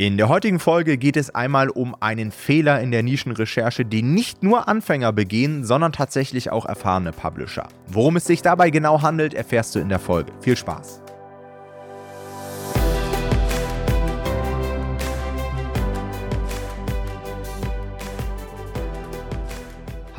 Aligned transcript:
In 0.00 0.16
der 0.16 0.30
heutigen 0.30 0.60
Folge 0.60 0.96
geht 0.96 1.18
es 1.18 1.28
einmal 1.34 1.68
um 1.68 1.94
einen 2.00 2.30
Fehler 2.30 2.80
in 2.80 2.90
der 2.90 3.02
Nischenrecherche, 3.02 3.84
den 3.84 4.14
nicht 4.14 4.42
nur 4.42 4.66
Anfänger 4.66 5.12
begehen, 5.12 5.62
sondern 5.62 5.92
tatsächlich 5.92 6.50
auch 6.50 6.64
erfahrene 6.64 7.12
Publisher. 7.12 7.68
Worum 7.86 8.16
es 8.16 8.24
sich 8.24 8.40
dabei 8.40 8.70
genau 8.70 9.02
handelt, 9.02 9.34
erfährst 9.34 9.74
du 9.74 9.78
in 9.78 9.90
der 9.90 9.98
Folge. 9.98 10.32
Viel 10.40 10.56
Spaß! 10.56 11.02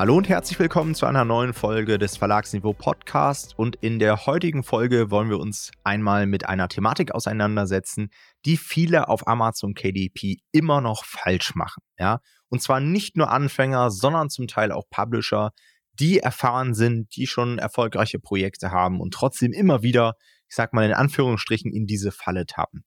Hallo 0.01 0.17
und 0.17 0.27
herzlich 0.27 0.57
willkommen 0.57 0.95
zu 0.95 1.05
einer 1.05 1.25
neuen 1.25 1.53
Folge 1.53 1.99
des 1.99 2.17
Verlagsniveau 2.17 2.73
Podcast. 2.73 3.53
Und 3.55 3.75
in 3.81 3.99
der 3.99 4.25
heutigen 4.25 4.63
Folge 4.63 5.11
wollen 5.11 5.29
wir 5.29 5.37
uns 5.37 5.69
einmal 5.83 6.25
mit 6.25 6.43
einer 6.47 6.69
Thematik 6.69 7.11
auseinandersetzen, 7.11 8.09
die 8.43 8.57
viele 8.57 9.09
auf 9.09 9.27
Amazon 9.27 9.75
KDP 9.75 10.39
immer 10.51 10.81
noch 10.81 11.05
falsch 11.05 11.53
machen. 11.53 11.83
Ja, 11.99 12.19
und 12.49 12.63
zwar 12.63 12.79
nicht 12.79 13.15
nur 13.15 13.29
Anfänger, 13.29 13.91
sondern 13.91 14.31
zum 14.31 14.47
Teil 14.47 14.71
auch 14.71 14.85
Publisher, 14.89 15.51
die 15.99 16.17
erfahren 16.17 16.73
sind, 16.73 17.15
die 17.15 17.27
schon 17.27 17.59
erfolgreiche 17.59 18.17
Projekte 18.17 18.71
haben 18.71 19.01
und 19.01 19.13
trotzdem 19.13 19.53
immer 19.53 19.83
wieder, 19.83 20.15
ich 20.49 20.55
sag 20.55 20.73
mal 20.73 20.83
in 20.83 20.93
Anführungsstrichen, 20.93 21.71
in 21.71 21.85
diese 21.85 22.11
Falle 22.11 22.47
tappen. 22.47 22.85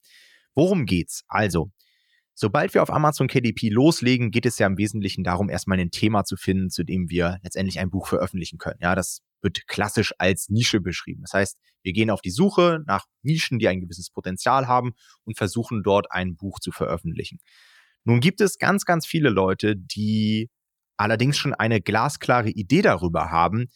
Worum 0.56 0.84
geht's? 0.84 1.22
Also, 1.28 1.70
Sobald 2.34 2.74
wir 2.74 2.82
auf 2.82 2.90
Amazon 2.90 3.28
KDP 3.28 3.68
loslegen, 3.68 4.30
geht 4.30 4.44
es 4.44 4.58
ja 4.58 4.66
im 4.66 4.76
Wesentlichen 4.76 5.22
darum, 5.22 5.48
erstmal 5.48 5.78
ein 5.78 5.92
Thema 5.92 6.24
zu 6.24 6.36
finden, 6.36 6.68
zu 6.68 6.82
dem 6.82 7.08
wir 7.08 7.38
letztendlich 7.42 7.78
ein 7.78 7.90
Buch 7.90 8.08
veröffentlichen 8.08 8.58
können. 8.58 8.80
Ja, 8.80 8.94
das 8.94 9.20
wird 9.40 9.68
klassisch 9.68 10.12
als 10.18 10.48
Nische 10.48 10.80
beschrieben. 10.80 11.22
Das 11.22 11.32
heißt, 11.32 11.58
wir 11.82 11.92
gehen 11.92 12.10
auf 12.10 12.22
die 12.22 12.30
Suche 12.30 12.82
nach 12.86 13.06
Nischen, 13.22 13.58
die 13.58 13.68
ein 13.68 13.80
gewisses 13.80 14.10
Potenzial 14.10 14.66
haben 14.66 14.94
und 15.24 15.36
versuchen 15.36 15.82
dort 15.84 16.10
ein 16.10 16.34
Buch 16.34 16.58
zu 16.58 16.72
veröffentlichen. 16.72 17.38
Nun 18.04 18.20
gibt 18.20 18.40
es 18.40 18.58
ganz, 18.58 18.84
ganz 18.84 19.06
viele 19.06 19.30
Leute, 19.30 19.76
die 19.76 20.50
allerdings 20.96 21.38
schon 21.38 21.54
eine 21.54 21.80
glasklare 21.80 22.50
Idee 22.50 22.82
darüber 22.82 23.30
haben, 23.30 23.68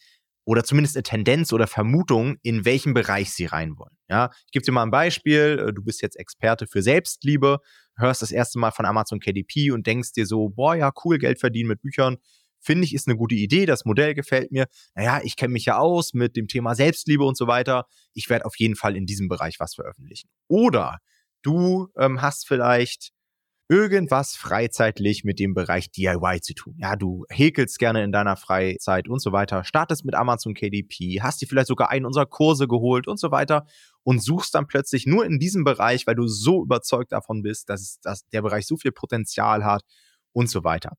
oder 0.49 0.63
zumindest 0.63 0.95
eine 0.95 1.03
Tendenz 1.03 1.53
oder 1.53 1.67
Vermutung, 1.67 2.37
in 2.41 2.65
welchem 2.65 2.95
Bereich 2.95 3.31
sie 3.31 3.45
rein 3.45 3.77
wollen. 3.77 3.95
Ja, 4.09 4.31
ich 4.47 4.51
gebe 4.51 4.65
dir 4.65 4.71
mal 4.71 4.81
ein 4.81 4.89
Beispiel. 4.89 5.63
Äh, 5.67 5.73
du 5.73 5.83
bist 5.83 6.01
jetzt 6.01 6.15
Experte 6.15 6.65
für 6.65 6.81
Selbstliebe, 6.81 7.59
hörst 7.95 8.23
das 8.23 8.31
erste 8.31 8.57
Mal 8.57 8.71
von 8.71 8.87
Amazon 8.87 9.19
KDP 9.19 9.69
und 9.69 9.85
denkst 9.85 10.13
dir 10.13 10.25
so, 10.25 10.49
boah, 10.49 10.73
ja, 10.73 10.91
cool, 11.05 11.19
Geld 11.19 11.39
verdienen 11.39 11.69
mit 11.69 11.83
Büchern. 11.83 12.17
Finde 12.59 12.85
ich, 12.85 12.95
ist 12.95 13.07
eine 13.07 13.15
gute 13.15 13.35
Idee. 13.35 13.67
Das 13.67 13.85
Modell 13.85 14.15
gefällt 14.15 14.51
mir. 14.51 14.65
Naja, 14.95 15.21
ich 15.23 15.35
kenne 15.35 15.53
mich 15.53 15.65
ja 15.65 15.77
aus 15.77 16.15
mit 16.15 16.35
dem 16.35 16.47
Thema 16.47 16.73
Selbstliebe 16.73 17.23
und 17.23 17.37
so 17.37 17.45
weiter. 17.45 17.85
Ich 18.15 18.27
werde 18.27 18.45
auf 18.45 18.57
jeden 18.57 18.75
Fall 18.75 18.95
in 18.95 19.05
diesem 19.05 19.27
Bereich 19.27 19.59
was 19.59 19.75
veröffentlichen. 19.75 20.29
Oder 20.47 20.97
du 21.43 21.89
ähm, 21.95 22.23
hast 22.23 22.47
vielleicht 22.47 23.11
irgendwas 23.69 24.35
freizeitlich 24.35 25.23
mit 25.23 25.37
dem 25.39 25.53
Bereich 25.53 25.91
DIY 25.91 26.41
zu 26.41 26.55
tun. 26.55 26.75
Ja, 26.79 26.95
du 26.95 27.25
häkelst 27.29 27.77
gerne 27.77 28.03
in 28.03 28.11
deiner 28.11 28.35
Freizeit 28.35 29.07
und 29.07 29.21
so 29.21 29.31
weiter, 29.31 29.63
startest 29.63 30.05
mit 30.05 30.15
Amazon 30.15 30.55
KDP, 30.55 31.21
hast 31.21 31.39
dir 31.41 31.47
vielleicht 31.47 31.67
sogar 31.67 31.91
einen 31.91 32.05
unserer 32.05 32.25
Kurse 32.25 32.67
geholt 32.67 33.07
und 33.07 33.19
so 33.19 33.29
weiter 33.29 33.67
und 34.01 34.23
suchst 34.23 34.55
dann 34.55 34.65
plötzlich 34.65 35.05
nur 35.05 35.23
in 35.23 35.37
diesem 35.37 35.63
Bereich, 35.63 36.07
weil 36.07 36.15
du 36.15 36.27
so 36.27 36.63
überzeugt 36.63 37.11
davon 37.11 37.43
bist, 37.43 37.69
dass, 37.69 37.99
dass 38.01 38.27
der 38.29 38.41
Bereich 38.41 38.65
so 38.65 38.75
viel 38.75 38.91
Potenzial 38.91 39.63
hat 39.63 39.83
und 40.33 40.49
so 40.49 40.63
weiter. 40.63 40.93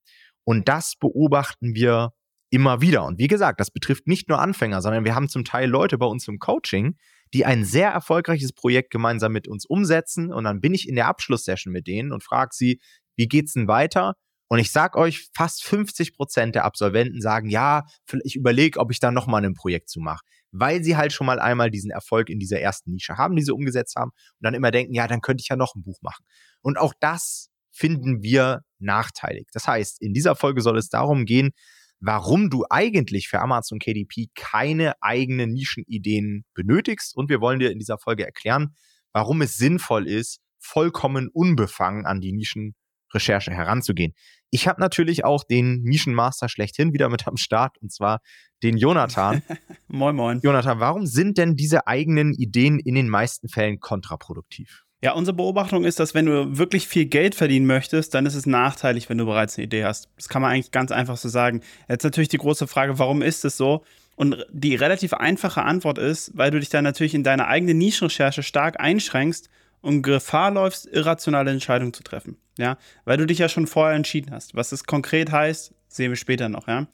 Und 0.44 0.68
das 0.68 0.94
beobachten 0.96 1.74
wir 1.74 2.12
immer 2.50 2.80
wieder. 2.80 3.04
Und 3.04 3.18
wie 3.18 3.28
gesagt, 3.28 3.58
das 3.58 3.72
betrifft 3.72 4.06
nicht 4.06 4.28
nur 4.28 4.40
Anfänger, 4.40 4.80
sondern 4.80 5.04
wir 5.04 5.16
haben 5.16 5.28
zum 5.28 5.44
Teil 5.44 5.68
Leute 5.68 5.98
bei 5.98 6.06
uns 6.06 6.28
im 6.28 6.38
Coaching, 6.38 6.96
die 7.34 7.44
ein 7.44 7.64
sehr 7.64 7.90
erfolgreiches 7.90 8.52
Projekt 8.52 8.90
gemeinsam 8.90 9.32
mit 9.32 9.48
uns 9.48 9.64
umsetzen. 9.66 10.32
Und 10.32 10.44
dann 10.44 10.60
bin 10.60 10.74
ich 10.74 10.88
in 10.88 10.96
der 10.96 11.06
Abschlusssession 11.06 11.72
mit 11.72 11.86
denen 11.86 12.12
und 12.12 12.24
frage 12.24 12.50
sie, 12.52 12.80
wie 13.16 13.28
geht's 13.28 13.52
denn 13.52 13.68
weiter? 13.68 14.14
Und 14.48 14.58
ich 14.58 14.72
sag 14.72 14.96
euch, 14.96 15.28
fast 15.32 15.62
50 15.62 16.12
Prozent 16.12 16.56
der 16.56 16.64
Absolventen 16.64 17.20
sagen, 17.20 17.48
ja, 17.48 17.84
ich 18.24 18.34
überlege, 18.34 18.80
ob 18.80 18.90
ich 18.90 18.98
da 18.98 19.12
nochmal 19.12 19.44
ein 19.44 19.54
Projekt 19.54 19.88
zu 19.88 20.00
mache. 20.00 20.24
Weil 20.50 20.82
sie 20.82 20.96
halt 20.96 21.12
schon 21.12 21.26
mal 21.28 21.38
einmal 21.38 21.70
diesen 21.70 21.92
Erfolg 21.92 22.28
in 22.28 22.40
dieser 22.40 22.58
ersten 22.58 22.90
Nische 22.90 23.16
haben, 23.16 23.36
die 23.36 23.42
sie 23.42 23.54
umgesetzt 23.54 23.94
haben 23.94 24.10
und 24.10 24.40
dann 24.40 24.54
immer 24.54 24.72
denken, 24.72 24.92
ja, 24.92 25.06
dann 25.06 25.20
könnte 25.20 25.42
ich 25.42 25.48
ja 25.48 25.54
noch 25.54 25.76
ein 25.76 25.82
Buch 25.82 25.98
machen. 26.02 26.24
Und 26.62 26.78
auch 26.78 26.94
das 26.98 27.48
finden 27.70 28.22
wir 28.22 28.62
nachteilig. 28.80 29.46
Das 29.52 29.68
heißt, 29.68 30.02
in 30.02 30.12
dieser 30.12 30.34
Folge 30.34 30.62
soll 30.62 30.78
es 30.78 30.88
darum 30.88 31.26
gehen, 31.26 31.50
warum 32.00 32.50
du 32.50 32.64
eigentlich 32.70 33.28
für 33.28 33.40
Amazon 33.40 33.78
KDP 33.78 34.28
keine 34.34 34.94
eigenen 35.02 35.52
Nischenideen 35.52 36.44
benötigst. 36.54 37.16
Und 37.16 37.28
wir 37.28 37.40
wollen 37.40 37.60
dir 37.60 37.70
in 37.70 37.78
dieser 37.78 37.98
Folge 37.98 38.24
erklären, 38.24 38.74
warum 39.12 39.42
es 39.42 39.56
sinnvoll 39.56 40.06
ist, 40.06 40.40
vollkommen 40.58 41.28
unbefangen 41.32 42.06
an 42.06 42.20
die 42.20 42.32
Nischenrecherche 42.32 43.52
heranzugehen. 43.52 44.14
Ich 44.50 44.66
habe 44.66 44.80
natürlich 44.80 45.24
auch 45.24 45.44
den 45.44 45.82
Nischenmaster 45.82 46.48
schlechthin 46.48 46.92
wieder 46.92 47.08
mit 47.08 47.26
am 47.26 47.36
Start, 47.36 47.78
und 47.80 47.92
zwar 47.92 48.20
den 48.62 48.76
Jonathan. 48.76 49.42
moin, 49.88 50.16
moin. 50.16 50.40
Jonathan, 50.42 50.80
warum 50.80 51.06
sind 51.06 51.38
denn 51.38 51.54
diese 51.54 51.86
eigenen 51.86 52.34
Ideen 52.34 52.78
in 52.78 52.94
den 52.94 53.08
meisten 53.08 53.48
Fällen 53.48 53.78
kontraproduktiv? 53.78 54.84
Ja, 55.02 55.12
unsere 55.12 55.34
Beobachtung 55.34 55.84
ist, 55.84 55.98
dass 55.98 56.12
wenn 56.12 56.26
du 56.26 56.58
wirklich 56.58 56.86
viel 56.86 57.06
Geld 57.06 57.34
verdienen 57.34 57.66
möchtest, 57.66 58.14
dann 58.14 58.26
ist 58.26 58.34
es 58.34 58.44
nachteilig, 58.44 59.08
wenn 59.08 59.16
du 59.16 59.24
bereits 59.24 59.56
eine 59.56 59.64
Idee 59.64 59.84
hast. 59.84 60.08
Das 60.16 60.28
kann 60.28 60.42
man 60.42 60.52
eigentlich 60.52 60.72
ganz 60.72 60.92
einfach 60.92 61.16
so 61.16 61.30
sagen. 61.30 61.62
Jetzt 61.88 62.04
natürlich 62.04 62.28
die 62.28 62.36
große 62.36 62.66
Frage, 62.66 62.98
warum 62.98 63.22
ist 63.22 63.44
es 63.46 63.56
so? 63.56 63.82
Und 64.16 64.44
die 64.52 64.74
relativ 64.74 65.14
einfache 65.14 65.62
Antwort 65.62 65.96
ist, 65.96 66.36
weil 66.36 66.50
du 66.50 66.60
dich 66.60 66.68
dann 66.68 66.84
natürlich 66.84 67.14
in 67.14 67.24
deiner 67.24 67.48
eigenen 67.48 67.78
Nischenrecherche 67.78 68.42
stark 68.42 68.78
einschränkst 68.78 69.48
und 69.80 70.02
Gefahr 70.02 70.50
läufst, 70.50 70.84
irrationale 70.84 71.50
Entscheidungen 71.50 71.94
zu 71.94 72.02
treffen. 72.02 72.36
Ja, 72.58 72.76
weil 73.06 73.16
du 73.16 73.24
dich 73.24 73.38
ja 73.38 73.48
schon 73.48 73.66
vorher 73.66 73.96
entschieden 73.96 74.32
hast. 74.32 74.54
Was 74.54 74.68
das 74.68 74.84
konkret 74.84 75.32
heißt, 75.32 75.72
sehen 75.88 76.10
wir 76.10 76.16
später 76.16 76.50
noch, 76.50 76.68
ja. 76.68 76.88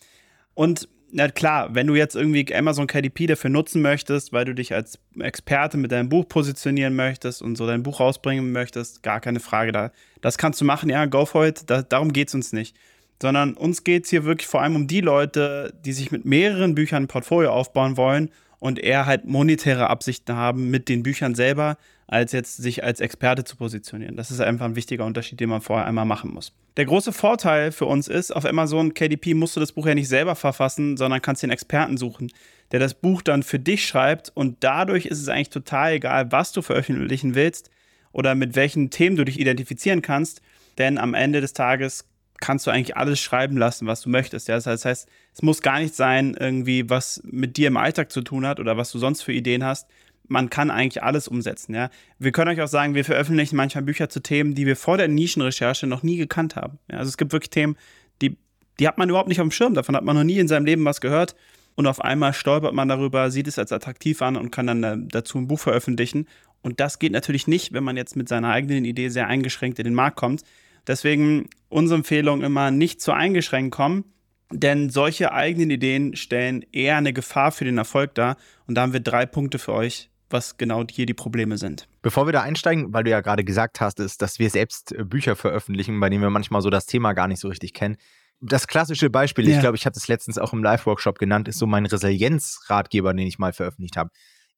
Und 0.55 0.89
na 1.13 1.29
klar, 1.29 1.75
wenn 1.75 1.87
du 1.87 1.95
jetzt 1.95 2.17
irgendwie 2.17 2.55
Amazon 2.55 2.87
KDP 2.87 3.27
dafür 3.27 3.51
nutzen 3.51 3.81
möchtest, 3.81 4.33
weil 4.33 4.45
du 4.45 4.55
dich 4.55 4.75
als 4.75 4.99
Experte 5.19 5.77
mit 5.77 5.93
deinem 5.93 6.09
Buch 6.09 6.29
positionieren 6.29 6.97
möchtest 6.97 7.43
und 7.43 7.57
so 7.57 7.67
dein 7.67 7.83
Buch 7.83 8.01
rausbringen 8.01 8.53
möchtest, 8.53 9.03
gar 9.03 9.21
keine 9.21 9.41
Frage 9.41 9.73
da. 9.73 9.93
Das 10.21 10.39
kannst 10.39 10.61
du 10.61 10.65
machen, 10.65 10.91
ja, 10.91 11.07
go 11.07 11.25
for 11.25 11.47
it. 11.47 11.63
Da, 11.71 11.83
darum 11.83 12.13
geht 12.13 12.29
es 12.29 12.35
uns 12.35 12.53
nicht. 12.53 12.77
Sondern 13.23 13.55
uns 13.55 13.85
geht 13.85 14.05
es 14.05 14.11
hier 14.11 14.25
wirklich 14.25 14.47
vor 14.47 14.63
allem 14.63 14.77
um 14.77 14.87
die 14.87 15.01
Leute, 15.01 15.73
die 15.85 15.93
sich 15.93 16.11
mit 16.11 16.25
mehreren 16.25 16.75
Büchern 16.75 17.05
ein 17.05 17.09
Portfolio 17.09 17.51
aufbauen 17.51 17.97
wollen 17.97 18.31
und 18.59 18.79
eher 18.79 19.07
halt 19.07 19.25
monetäre 19.25 19.89
Absichten 19.89 20.37
haben 20.37 20.71
mit 20.71 20.89
den 20.89 21.03
Büchern 21.03 21.35
selber, 21.35 21.79
als 22.07 22.33
jetzt 22.33 22.57
sich 22.59 22.85
als 22.85 23.01
Experte 23.01 23.45
zu 23.45 23.57
positionieren. 23.57 24.17
Das 24.17 24.31
ist 24.31 24.41
einfach 24.41 24.67
ein 24.67 24.77
wichtiger 24.77 25.05
Unterschied, 25.05 25.41
den 25.41 25.49
man 25.49 25.61
vorher 25.61 25.87
einmal 25.87 26.05
machen 26.05 26.33
muss. 26.33 26.53
Der 26.77 26.85
große 26.85 27.13
Vorteil 27.13 27.73
für 27.73 27.87
uns 27.87 28.07
ist, 28.07 28.35
auf 28.35 28.45
Amazon 28.45 28.95
KDP 28.95 29.35
musst 29.35 29.57
du 29.57 29.61
das 29.61 29.73
Buch 29.73 29.87
ja 29.87 29.95
nicht 29.95 30.09
selber 30.09 30.35
verfassen, 30.37 30.97
sondern 30.97 31.23
kannst 31.23 31.43
den 31.43 31.51
Experten 31.51 31.97
suchen, 31.97 32.31
der 32.71 32.81
das 32.81 32.95
Buch 32.95 33.23
dann 33.23 33.43
für 33.43 33.59
dich 33.59 33.87
schreibt 33.87 34.31
und 34.35 34.59
dadurch 34.61 35.07
ist 35.07 35.21
es 35.21 35.29
eigentlich 35.29 35.51
total 35.51 35.95
egal, 35.95 36.31
was 36.33 36.53
du 36.53 36.63
veröffentlichen 36.63 37.35
willst 37.35 37.71
oder 38.13 38.35
mit 38.35 38.57
welchen 38.57 38.91
Themen 38.91 39.17
du 39.17 39.25
dich 39.25 39.41
identifizieren 39.41 40.03
kannst, 40.03 40.43
denn 40.79 40.99
am 40.99 41.15
Ende 41.15 41.41
des 41.41 41.55
Tages 41.55 42.05
kannst 42.39 42.67
du 42.67 42.71
eigentlich 42.71 42.97
alles 42.97 43.21
schreiben 43.21 43.57
lassen, 43.57 43.87
was 43.87 44.03
du 44.03 44.11
möchtest. 44.11 44.49
Ja? 44.49 44.57
Das 44.59 44.85
heißt, 44.85 45.09
es 45.33 45.43
muss 45.43 45.63
gar 45.63 45.79
nicht 45.79 45.95
sein, 45.95 46.37
irgendwie, 46.39 46.89
was 46.91 47.23
mit 47.25 47.57
dir 47.57 47.69
im 47.69 47.77
Alltag 47.77 48.13
zu 48.13 48.23
tun 48.23 48.47
hat 48.47 48.61
oder 48.61 48.77
was 48.77 48.93
du 48.93 48.99
sonst 48.99 49.23
für 49.23 49.33
Ideen 49.33 49.65
hast, 49.65 49.89
man 50.29 50.51
kann 50.51 50.71
eigentlich 50.71 51.03
alles 51.03 51.29
umsetzen. 51.29 51.75
Ja? 51.75 51.91
Wir 52.19 52.33
können 52.33 52.51
euch 52.51 52.63
auch 52.63 52.69
sagen, 52.69 52.95
wir 52.95 53.05
veröffentlichen 53.05 53.57
manchmal 53.57 53.85
Bücher 53.85 54.09
zu 54.09 54.21
Themen, 54.21 54.55
die 54.55 54.67
wir 54.67 54.77
vor 54.77 54.97
der 54.97 55.09
Nischenrecherche 55.09 55.87
noch 55.87 56.03
nie 56.03 56.17
gekannt 56.17 56.57
haben. 56.57 56.79
Ja? 56.91 56.99
Also 56.99 57.09
es 57.09 57.17
gibt 57.17 57.33
wirklich 57.33 57.51
Themen, 57.51 57.77
die, 58.23 58.37
die 58.79 58.89
hat 58.89 58.99
man 58.99 59.09
überhaupt 59.09 59.29
nicht 59.29 59.41
auf 59.41 59.47
dem 59.47 59.53
Schirm, 59.53 59.75
davon 59.75 59.97
hat 59.97 60.05
man 60.05 60.17
noch 60.17 60.25
nie 60.25 60.39
in 60.39 60.49
seinem 60.49 60.67
Leben 60.67 60.85
was 60.85 61.01
gehört. 61.01 61.35
Und 61.77 61.87
auf 61.87 62.01
einmal 62.01 62.33
stolpert 62.33 62.73
man 62.73 62.89
darüber, 62.89 63.31
sieht 63.31 63.47
es 63.47 63.59
als 63.59 63.71
attraktiv 63.71 64.23
an 64.23 64.37
und 64.37 64.51
kann 64.51 64.67
dann 64.67 64.83
äh, 64.83 64.97
dazu 64.99 65.39
ein 65.39 65.47
Buch 65.47 65.61
veröffentlichen. 65.61 66.27
Und 66.63 66.81
das 66.81 66.99
geht 66.99 67.13
natürlich 67.13 67.47
nicht, 67.47 67.73
wenn 67.75 67.85
man 67.85 67.97
jetzt 67.97 68.17
mit 68.17 68.29
seiner 68.29 68.51
eigenen 68.51 68.85
Idee 68.85 69.11
sehr 69.11 69.29
eingeschränkt 69.29 69.79
in 69.79 69.85
den 69.85 69.95
Markt 69.95 70.17
kommt. 70.17 70.43
Deswegen 70.87 71.49
unsere 71.69 71.99
Empfehlung 71.99 72.43
immer 72.43 72.71
nicht 72.71 73.03
zu 73.03 73.13
eingeschränkt 73.13 73.75
kommen, 73.75 74.05
denn 74.51 74.91
solche 74.91 75.33
eigenen 75.33 75.71
Ideen 75.71 76.17
stellen 76.17 76.65
eher 76.73 76.97
eine 76.97 77.13
Gefahr 77.13 77.53
für 77.53 77.65
den 77.65 77.79
Erfolg 77.79 78.15
dar. 78.15 78.37
Und 78.67 78.77
da 78.77 78.83
haben 78.83 78.93
wir 78.93 79.01
drei 79.01 79.27
Punkte 79.27 79.59
für 79.59 79.73
euch, 79.73 80.11
was 80.31 80.57
genau 80.57 80.85
hier 80.91 81.07
die 81.07 81.15
Probleme 81.15 81.59
sind. 81.59 81.89
Bevor 82.03 82.27
wir 82.27 82.33
da 82.33 82.43
einsteigen, 82.43 82.93
weil 82.93 83.05
du 83.05 83.11
ja 83.11 83.21
gerade 83.21 83.45
gesagt 83.45 83.81
hast, 83.81 84.01
ist, 84.01 84.23
dass 84.23 84.39
wir 84.39 84.51
selbst 84.51 84.93
äh, 84.93 85.05
Bücher 85.05 85.37
veröffentlichen, 85.37 86.01
bei 86.01 86.09
denen 86.09 86.23
wir 86.23 86.31
manchmal 86.31 86.63
so 86.63 86.71
das 86.71 86.87
Thema 86.87 87.13
gar 87.13 87.29
nicht 87.29 87.41
so 87.41 87.49
richtig 87.49 87.75
kennen. 87.75 87.97
Das 88.41 88.67
klassische 88.67 89.09
Beispiel, 89.09 89.49
ja. 89.49 89.55
ich 89.55 89.61
glaube, 89.61 89.77
ich 89.77 89.87
hatte 89.87 89.99
es 89.99 90.09
letztens 90.09 90.39
auch 90.39 90.53
im 90.53 90.63
Live-Workshop 90.63 91.19
genannt, 91.19 91.49
ist 91.49 91.59
so 91.59 91.67
mein 91.67 91.87
Resilienz-Ratgeber, 91.87 93.15
den 93.15 93.27
ich 93.27 93.39
mal 93.39 93.53
veröffentlicht 93.53 93.97
habe. 93.97 94.11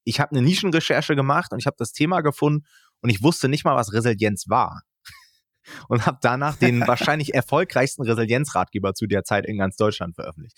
Ich 0.05 0.20
habe 0.20 0.32
eine 0.32 0.43
Nischenrecherche 0.43 1.15
gemacht 1.15 1.53
und 1.53 1.59
ich 1.59 1.67
habe 1.67 1.76
das 1.79 1.93
Thema 1.93 2.23
gefunden 2.23 2.67
und 3.00 3.11
ich 3.11 3.23
wusste 3.23 3.49
nicht 3.49 3.64
mal, 3.64 3.76
was 3.76 3.93
Resilienz 3.93 4.49
war. 4.49 4.82
Und 5.88 6.06
habe 6.06 6.19
danach 6.23 6.56
den 6.56 6.81
wahrscheinlich 6.87 7.35
erfolgreichsten 7.35 8.03
Resilienz-Ratgeber 8.03 8.94
zu 8.94 9.06
der 9.06 9.23
Zeit 9.23 9.44
in 9.47 9.59
ganz 9.59 9.76
Deutschland 9.76 10.14
veröffentlicht. 10.14 10.56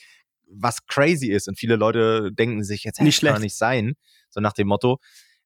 Was 0.49 0.87
crazy 0.87 1.31
ist 1.31 1.49
und 1.49 1.59
viele 1.59 1.77
Leute 1.77 2.31
denken 2.33 2.65
sich, 2.65 2.85
jetzt 2.85 3.01
hätte 3.01 3.09
es 3.09 3.21
gar 3.21 3.39
nicht 3.41 3.57
sein 3.57 3.97
so 4.31 4.41
nach 4.41 4.53
dem 4.53 4.69
Motto. 4.69 4.99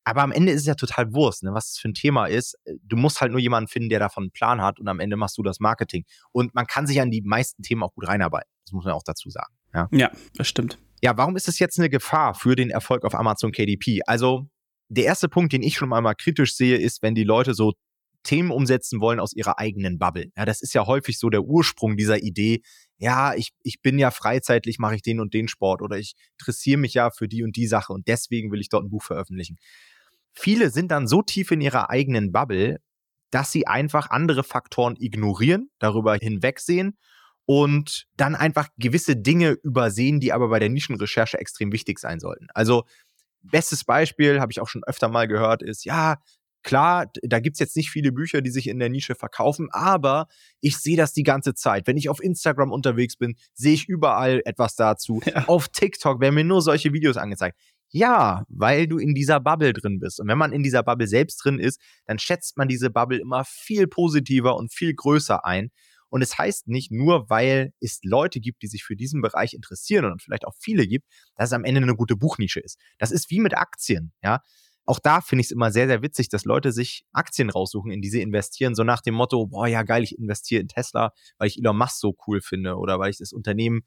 Aber 0.05 0.23
am 0.23 0.33
Ende 0.33 0.53
ist 0.53 0.61
es 0.63 0.67
ja 0.67 0.75
total 0.75 1.15
Wurst, 1.15 1.43
ne, 1.43 1.55
was 1.55 1.73
es 1.73 1.79
für 1.79 1.89
ein 1.89 1.95
Thema 1.95 2.27
ist. 2.27 2.57
Du 2.83 2.97
musst 2.97 3.21
halt 3.21 3.33
nur 3.33 3.41
jemanden 3.41 3.69
finden, 3.69 3.89
der 3.89 3.99
davon 3.99 4.25
einen 4.25 4.31
Plan 4.33 4.61
hat 4.61 4.79
und 4.79 4.87
am 4.87 5.01
Ende 5.01 5.17
machst 5.17 5.39
du 5.39 5.43
das 5.43 5.61
Marketing. 5.61 6.05
Und 6.31 6.55
man 6.55 6.67
kann 6.67 6.87
sich 6.87 7.01
an 7.01 7.11
die 7.11 7.23
meisten 7.23 7.63
Themen 7.63 7.83
auch 7.83 7.95
gut 7.95 8.07
reinarbeiten. 8.07 8.51
Das 8.67 8.73
muss 8.73 8.85
man 8.85 8.93
auch 8.93 9.03
dazu 9.03 9.31
sagen. 9.31 9.55
Ja, 9.73 9.89
ja 9.93 10.11
das 10.37 10.47
stimmt. 10.47 10.79
Ja, 11.03 11.17
warum 11.17 11.37
ist 11.37 11.49
es 11.49 11.59
jetzt 11.59 11.79
eine 11.79 11.89
Gefahr 11.89 12.35
für 12.35 12.55
den 12.55 12.71
Erfolg 12.71 13.05
auf 13.05 13.15
Amazon 13.15 13.51
KDP? 13.51 14.01
Also, 14.07 14.47
der 14.89 15.05
erste 15.05 15.29
Punkt, 15.29 15.53
den 15.53 15.63
ich 15.63 15.77
schon 15.77 15.89
mal 15.89 16.15
kritisch 16.15 16.55
sehe, 16.55 16.77
ist, 16.77 17.03
wenn 17.03 17.15
die 17.15 17.25
Leute 17.25 17.55
so 17.55 17.73
Themen 18.25 18.51
umsetzen 18.51 19.01
wollen 19.01 19.21
aus 19.21 19.33
ihrer 19.33 19.59
eigenen 19.59 19.99
Bubble. 19.99 20.33
Ja, 20.37 20.45
das 20.45 20.61
ist 20.61 20.75
ja 20.75 20.87
häufig 20.87 21.19
so 21.19 21.31
der 21.31 21.45
Ursprung 21.45 21.97
dieser 21.97 22.23
Idee. 22.23 22.63
Ja, 22.99 23.35
ich, 23.35 23.53
ich 23.63 23.81
bin 23.81 23.99
ja 23.99 24.11
freizeitlich, 24.11 24.79
mache 24.79 24.97
ich 24.97 25.03
den 25.03 25.21
und 25.21 25.35
den 25.35 25.47
Sport 25.47 25.83
oder 25.83 25.99
ich 25.99 26.15
interessiere 26.39 26.79
mich 26.79 26.95
ja 26.95 27.11
für 27.11 27.29
die 27.29 27.43
und 27.43 27.55
die 27.57 27.67
Sache 27.67 27.93
und 27.93 28.09
deswegen 28.09 28.51
will 28.51 28.61
ich 28.61 28.69
dort 28.69 28.85
ein 28.85 28.91
Buch 28.91 29.03
veröffentlichen. 29.03 29.57
Viele 30.33 30.71
sind 30.71 30.91
dann 30.91 31.07
so 31.07 31.23
tief 31.23 31.53
in 31.53 31.61
ihrer 31.61 31.91
eigenen 31.91 32.33
Bubble, 32.33 32.81
dass 33.31 33.53
sie 33.53 33.67
einfach 33.67 34.11
andere 34.11 34.43
Faktoren 34.43 34.97
ignorieren, 34.99 35.71
darüber 35.79 36.17
hinwegsehen 36.17 36.97
und 37.47 38.07
dann 38.17 38.35
einfach 38.35 38.69
gewisse 38.79 39.17
Dinge 39.17 39.51
übersehen, 39.63 40.19
die 40.19 40.33
aber 40.33 40.49
bei 40.49 40.59
der 40.59 40.71
Nischenrecherche 40.71 41.39
extrem 41.39 41.73
wichtig 41.73 41.99
sein 41.99 42.21
sollten. 42.21 42.49
Also 42.55 42.85
bestes 43.43 43.85
Beispiel, 43.85 44.41
habe 44.41 44.53
ich 44.53 44.61
auch 44.61 44.69
schon 44.69 44.85
öfter 44.85 45.09
mal 45.09 45.29
gehört, 45.29 45.63
ist, 45.63 45.85
ja, 45.85 46.17
klar, 46.65 47.11
da 47.23 47.39
gibt's 47.39 47.61
jetzt 47.61 47.77
nicht 47.77 47.91
viele 47.91 48.11
Bücher, 48.11 48.43
die 48.43 48.51
sich 48.51 48.67
in 48.67 48.79
der 48.79 48.89
Nische 48.89 49.15
verkaufen, 49.15 49.69
aber 49.71 50.27
ich 50.61 50.79
sehe 50.79 50.97
das 50.97 51.13
die 51.13 51.23
ganze 51.23 51.55
Zeit. 51.55 51.87
Wenn 51.87 51.97
ich 51.97 52.09
auf 52.09 52.23
Instagram 52.23 52.73
unterwegs 52.73 53.17
bin, 53.17 53.37
sehe 53.53 53.75
ich 53.75 53.89
überall 53.89 54.43
etwas 54.45 54.75
dazu. 54.75 55.21
Ja. 55.35 55.47
Auf 55.49 55.69
TikTok 55.69 56.21
werden 56.21 56.35
mir 56.35 56.45
nur 56.45 56.63
solche 56.63 56.93
Videos 56.93 57.17
angezeigt. 57.17 57.59
Ja, 57.89 58.45
weil 58.49 58.87
du 58.87 58.99
in 58.99 59.15
dieser 59.15 59.41
Bubble 59.41 59.73
drin 59.73 59.99
bist. 60.01 60.21
Und 60.21 60.29
wenn 60.29 60.39
man 60.39 60.53
in 60.53 60.63
dieser 60.63 60.83
Bubble 60.83 61.07
selbst 61.07 61.45
drin 61.45 61.59
ist, 61.59 61.81
dann 62.07 62.19
schätzt 62.19 62.57
man 62.57 62.69
diese 62.69 62.91
Bubble 62.91 63.19
immer 63.19 63.45
viel 63.45 63.87
positiver 63.87 64.57
und 64.57 64.73
viel 64.73 64.95
größer 64.95 65.45
ein. 65.45 65.71
Und 66.09 66.23
es 66.23 66.39
heißt 66.39 66.69
nicht 66.69 66.93
nur, 66.93 67.29
weil 67.29 67.73
es 67.81 67.99
Leute 68.05 68.41
gibt, 68.41 68.63
die 68.63 68.69
sich 68.69 68.85
für 68.85 68.95
diesen 68.95 69.21
Bereich 69.23 69.55
interessieren 69.55 70.05
und 70.05 70.23
vielleicht 70.23 70.45
auch 70.45 70.55
viele 70.59 70.87
gibt, 70.87 71.07
dass 71.37 71.49
es 71.49 71.53
am 71.53 71.65
Ende 71.65 71.83
eine 71.83 71.97
gute 71.97 72.15
Buchnische 72.17 72.61
ist. 72.61 72.79
Das 72.99 73.11
ist 73.11 73.31
wie 73.31 73.41
mit 73.41 73.57
Aktien, 73.57 74.13
ja. 74.23 74.41
Auch 74.87 74.99
da 74.99 75.21
finde 75.21 75.41
ich 75.41 75.47
es 75.47 75.51
immer 75.51 75.71
sehr, 75.71 75.87
sehr 75.87 76.03
witzig, 76.03 76.29
dass 76.29 76.45
Leute 76.45 76.73
sich 76.73 77.05
Aktien 77.13 77.51
raussuchen, 77.51 77.91
in 77.91 78.03
die 78.03 78.11
sie 78.11 78.21
investieren, 78.21 78.75
so 78.75 78.85
nach 78.85 79.01
dem 79.01 79.15
Motto, 79.15 79.47
boah, 79.47 79.67
ja 79.67 79.83
geil, 79.83 80.03
ich 80.03 80.19
investiere 80.19 80.61
in 80.61 80.69
Tesla, 80.69 81.13
weil 81.39 81.49
ich 81.49 81.59
Elon 81.59 81.77
Musk 81.77 81.99
so 81.99 82.15
cool 82.27 82.41
finde 82.41 82.77
oder 82.77 82.99
weil 82.99 83.11
ich 83.11 83.19
das 83.19 83.33
Unternehmen 83.33 83.83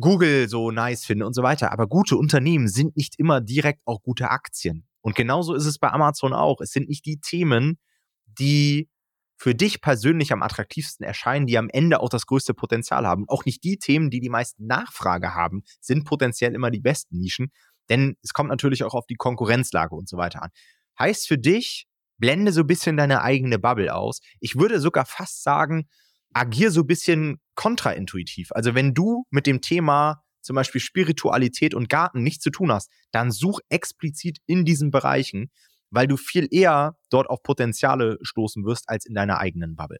Google 0.00 0.48
so 0.48 0.70
nice 0.70 1.04
finde 1.04 1.26
und 1.26 1.34
so 1.34 1.42
weiter. 1.42 1.72
Aber 1.72 1.86
gute 1.86 2.16
Unternehmen 2.16 2.68
sind 2.68 2.96
nicht 2.96 3.18
immer 3.18 3.40
direkt 3.40 3.80
auch 3.84 4.02
gute 4.02 4.30
Aktien. 4.30 4.86
Und 5.00 5.16
genauso 5.16 5.54
ist 5.54 5.66
es 5.66 5.78
bei 5.78 5.90
Amazon 5.90 6.32
auch. 6.32 6.60
Es 6.60 6.70
sind 6.70 6.88
nicht 6.88 7.04
die 7.04 7.20
Themen, 7.20 7.78
die 8.26 8.88
für 9.36 9.54
dich 9.54 9.80
persönlich 9.80 10.32
am 10.32 10.42
attraktivsten 10.42 11.06
erscheinen, 11.06 11.46
die 11.46 11.58
am 11.58 11.68
Ende 11.70 12.00
auch 12.00 12.08
das 12.08 12.26
größte 12.26 12.54
Potenzial 12.54 13.06
haben. 13.06 13.24
Auch 13.28 13.44
nicht 13.44 13.62
die 13.62 13.78
Themen, 13.78 14.10
die 14.10 14.20
die 14.20 14.30
meisten 14.30 14.66
Nachfrage 14.66 15.34
haben, 15.34 15.62
sind 15.80 16.04
potenziell 16.04 16.54
immer 16.54 16.70
die 16.70 16.80
besten 16.80 17.18
Nischen, 17.18 17.52
denn 17.88 18.16
es 18.22 18.32
kommt 18.32 18.50
natürlich 18.50 18.84
auch 18.84 18.94
auf 18.94 19.06
die 19.06 19.16
Konkurrenzlage 19.16 19.94
und 19.94 20.08
so 20.08 20.16
weiter 20.16 20.42
an. 20.42 20.50
Heißt 20.98 21.28
für 21.28 21.38
dich, 21.38 21.86
blende 22.18 22.52
so 22.52 22.62
ein 22.62 22.66
bisschen 22.66 22.96
deine 22.96 23.22
eigene 23.22 23.58
Bubble 23.58 23.94
aus. 23.94 24.20
Ich 24.40 24.56
würde 24.56 24.80
sogar 24.80 25.06
fast 25.06 25.42
sagen, 25.42 25.88
agier 26.32 26.70
so 26.70 26.80
ein 26.80 26.86
bisschen 26.86 27.40
kontraintuitiv. 27.54 28.52
Also 28.52 28.74
wenn 28.74 28.94
du 28.94 29.24
mit 29.30 29.46
dem 29.46 29.60
Thema 29.60 30.22
zum 30.40 30.56
Beispiel 30.56 30.80
Spiritualität 30.80 31.74
und 31.74 31.88
Garten 31.88 32.22
nichts 32.22 32.42
zu 32.42 32.50
tun 32.50 32.72
hast, 32.72 32.90
dann 33.12 33.30
such 33.30 33.60
explizit 33.68 34.38
in 34.46 34.64
diesen 34.64 34.90
Bereichen 34.90 35.50
weil 35.90 36.06
du 36.06 36.16
viel 36.16 36.48
eher 36.50 36.96
dort 37.10 37.28
auf 37.28 37.42
Potenziale 37.42 38.18
stoßen 38.22 38.64
wirst 38.64 38.88
als 38.88 39.06
in 39.06 39.14
deiner 39.14 39.38
eigenen 39.38 39.76
Bubble. 39.76 39.98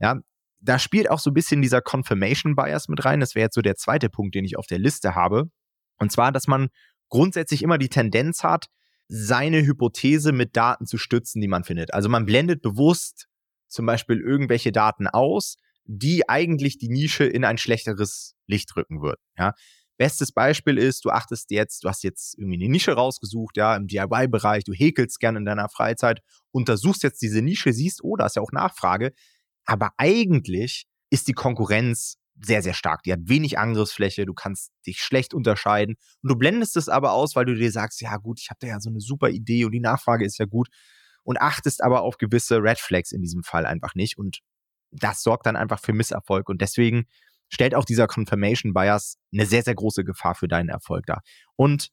Ja, 0.00 0.20
da 0.60 0.78
spielt 0.78 1.10
auch 1.10 1.18
so 1.18 1.30
ein 1.30 1.34
bisschen 1.34 1.62
dieser 1.62 1.80
Confirmation 1.80 2.56
Bias 2.56 2.88
mit 2.88 3.04
rein. 3.04 3.20
Das 3.20 3.34
wäre 3.34 3.44
jetzt 3.44 3.54
so 3.54 3.62
der 3.62 3.76
zweite 3.76 4.08
Punkt, 4.08 4.34
den 4.34 4.44
ich 4.44 4.56
auf 4.58 4.66
der 4.66 4.78
Liste 4.78 5.14
habe. 5.14 5.50
Und 5.98 6.12
zwar, 6.12 6.32
dass 6.32 6.46
man 6.46 6.68
grundsätzlich 7.08 7.62
immer 7.62 7.78
die 7.78 7.88
Tendenz 7.88 8.42
hat, 8.42 8.66
seine 9.08 9.64
Hypothese 9.64 10.32
mit 10.32 10.56
Daten 10.56 10.86
zu 10.86 10.98
stützen, 10.98 11.40
die 11.40 11.48
man 11.48 11.64
findet. 11.64 11.94
Also 11.94 12.08
man 12.08 12.26
blendet 12.26 12.62
bewusst 12.62 13.28
zum 13.68 13.86
Beispiel 13.86 14.20
irgendwelche 14.20 14.72
Daten 14.72 15.06
aus, 15.06 15.56
die 15.84 16.28
eigentlich 16.28 16.78
die 16.78 16.88
Nische 16.88 17.24
in 17.24 17.44
ein 17.44 17.58
schlechteres 17.58 18.34
Licht 18.46 18.74
rücken 18.76 19.00
würden. 19.02 19.20
Ja, 19.38 19.54
Bestes 19.98 20.30
Beispiel 20.30 20.76
ist, 20.76 21.06
du 21.06 21.10
achtest 21.10 21.50
jetzt, 21.50 21.82
du 21.82 21.88
hast 21.88 22.04
jetzt 22.04 22.36
irgendwie 22.38 22.62
eine 22.62 22.70
Nische 22.70 22.92
rausgesucht, 22.92 23.56
ja, 23.56 23.74
im 23.74 23.86
DIY-Bereich, 23.86 24.64
du 24.64 24.74
häkelst 24.74 25.18
gerne 25.20 25.38
in 25.38 25.46
deiner 25.46 25.70
Freizeit, 25.70 26.20
untersuchst 26.52 27.02
jetzt 27.02 27.22
diese 27.22 27.40
Nische, 27.40 27.72
siehst, 27.72 28.04
oh, 28.04 28.16
da 28.16 28.26
ist 28.26 28.36
ja 28.36 28.42
auch 28.42 28.52
Nachfrage. 28.52 29.12
Aber 29.64 29.92
eigentlich 29.96 30.86
ist 31.08 31.28
die 31.28 31.32
Konkurrenz 31.32 32.18
sehr, 32.40 32.62
sehr 32.62 32.74
stark. 32.74 33.02
Die 33.02 33.12
hat 33.12 33.20
wenig 33.24 33.58
Angriffsfläche, 33.58 34.26
du 34.26 34.34
kannst 34.34 34.72
dich 34.86 35.00
schlecht 35.00 35.34
unterscheiden. 35.34 35.96
Und 36.22 36.30
du 36.30 36.36
blendest 36.36 36.76
es 36.76 36.88
aber 36.88 37.12
aus, 37.12 37.34
weil 37.34 37.44
du 37.44 37.54
dir 37.54 37.72
sagst, 37.72 38.00
ja 38.00 38.16
gut, 38.16 38.40
ich 38.40 38.50
habe 38.50 38.58
da 38.60 38.66
ja 38.68 38.80
so 38.80 38.90
eine 38.90 39.00
super 39.00 39.28
Idee 39.28 39.64
und 39.64 39.72
die 39.72 39.80
Nachfrage 39.80 40.24
ist 40.24 40.38
ja 40.38 40.46
gut. 40.46 40.68
Und 41.22 41.40
achtest 41.40 41.82
aber 41.82 42.02
auf 42.02 42.18
gewisse 42.18 42.62
Red 42.62 42.78
Flags 42.78 43.12
in 43.12 43.22
diesem 43.22 43.42
Fall 43.42 43.66
einfach 43.66 43.94
nicht. 43.94 44.18
Und 44.18 44.40
das 44.90 45.22
sorgt 45.22 45.46
dann 45.46 45.56
einfach 45.56 45.80
für 45.80 45.92
Misserfolg. 45.92 46.48
Und 46.48 46.60
deswegen 46.60 47.06
stellt 47.48 47.74
auch 47.74 47.84
dieser 47.84 48.06
Confirmation 48.06 48.72
Bias 48.74 49.16
eine 49.32 49.46
sehr, 49.46 49.62
sehr 49.62 49.74
große 49.74 50.04
Gefahr 50.04 50.34
für 50.34 50.48
deinen 50.48 50.68
Erfolg 50.68 51.06
dar. 51.06 51.22
Und 51.56 51.90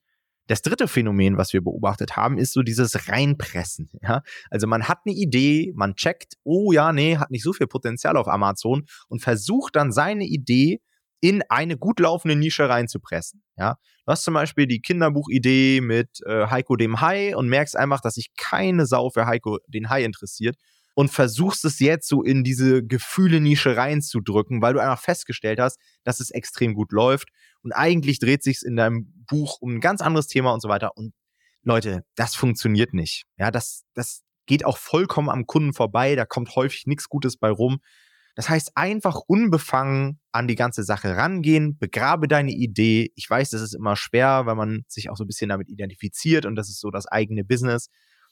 das 0.47 0.61
dritte 0.61 0.87
Phänomen, 0.87 1.37
was 1.37 1.53
wir 1.53 1.61
beobachtet 1.61 2.15
haben, 2.15 2.37
ist 2.37 2.53
so 2.53 2.61
dieses 2.61 3.07
Reinpressen. 3.07 3.89
Ja? 4.01 4.21
Also 4.49 4.67
man 4.67 4.87
hat 4.87 4.99
eine 5.05 5.15
Idee, 5.15 5.71
man 5.75 5.95
checkt, 5.95 6.33
oh 6.43 6.71
ja, 6.71 6.91
nee, 6.91 7.17
hat 7.17 7.31
nicht 7.31 7.43
so 7.43 7.53
viel 7.53 7.67
Potenzial 7.67 8.17
auf 8.17 8.27
Amazon 8.27 8.85
und 9.07 9.21
versucht 9.21 9.75
dann 9.75 9.91
seine 9.91 10.25
Idee 10.25 10.81
in 11.21 11.41
eine 11.47 11.77
gut 11.77 12.01
laufende 12.01 12.35
Nische 12.35 12.67
reinzupressen. 12.67 13.41
Ja? 13.55 13.77
Du 14.05 14.11
hast 14.11 14.23
zum 14.23 14.33
Beispiel 14.33 14.67
die 14.67 14.81
Kinderbuchidee 14.81 15.79
mit 15.79 16.19
äh, 16.25 16.47
Heiko 16.47 16.75
dem 16.75 16.99
Hai 16.99 17.35
und 17.35 17.47
merkst 17.47 17.77
einfach, 17.77 18.01
dass 18.01 18.15
sich 18.15 18.31
keine 18.35 18.85
Sau 18.85 19.09
für 19.09 19.25
Heiko 19.25 19.59
den 19.67 19.89
Hai 19.89 20.03
interessiert 20.03 20.57
und 20.95 21.09
versuchst 21.09 21.65
es 21.65 21.79
jetzt 21.79 22.07
so 22.07 22.23
in 22.23 22.43
diese 22.43 22.83
Gefühle-Nische 22.83 23.75
reinzudrücken, 23.75 24.61
weil 24.61 24.73
du 24.73 24.79
einfach 24.79 25.01
festgestellt 25.01 25.59
hast, 25.59 25.79
dass 26.03 26.19
es 26.19 26.29
extrem 26.29 26.73
gut 26.73 26.91
läuft. 26.91 27.29
Und 27.61 27.71
eigentlich 27.71 28.19
dreht 28.19 28.43
sich 28.43 28.61
in 28.63 28.75
deinem 28.75 29.11
Buch 29.27 29.57
um 29.59 29.75
ein 29.75 29.79
ganz 29.79 30.01
anderes 30.01 30.27
Thema 30.27 30.51
und 30.51 30.61
so 30.61 30.69
weiter. 30.69 30.95
Und 30.95 31.13
Leute, 31.63 32.03
das 32.15 32.35
funktioniert 32.35 32.93
nicht. 32.93 33.23
Ja, 33.37 33.49
das, 33.49 33.83
das 33.93 34.21
geht 34.45 34.65
auch 34.65 34.77
vollkommen 34.77 35.29
am 35.29 35.47
Kunden 35.47 35.73
vorbei. 35.73 36.15
Da 36.15 36.25
kommt 36.25 36.55
häufig 36.55 36.85
nichts 36.85 37.09
Gutes 37.09 37.37
bei 37.37 37.49
rum. 37.49 37.79
Das 38.35 38.49
heißt, 38.49 38.71
einfach 38.75 39.21
unbefangen 39.27 40.19
an 40.31 40.47
die 40.47 40.55
ganze 40.55 40.83
Sache 40.83 41.15
rangehen, 41.15 41.77
begrabe 41.77 42.27
deine 42.27 42.51
Idee. 42.51 43.11
Ich 43.15 43.29
weiß, 43.29 43.51
das 43.51 43.61
ist 43.61 43.75
immer 43.75 43.95
schwer, 43.95 44.45
weil 44.45 44.55
man 44.55 44.83
sich 44.87 45.09
auch 45.11 45.17
so 45.17 45.23
ein 45.23 45.27
bisschen 45.27 45.49
damit 45.49 45.69
identifiziert 45.69 46.45
und 46.45 46.55
das 46.55 46.69
ist 46.69 46.79
so 46.79 46.89
das 46.89 47.05
eigene 47.05 47.43
Business. 47.43 47.89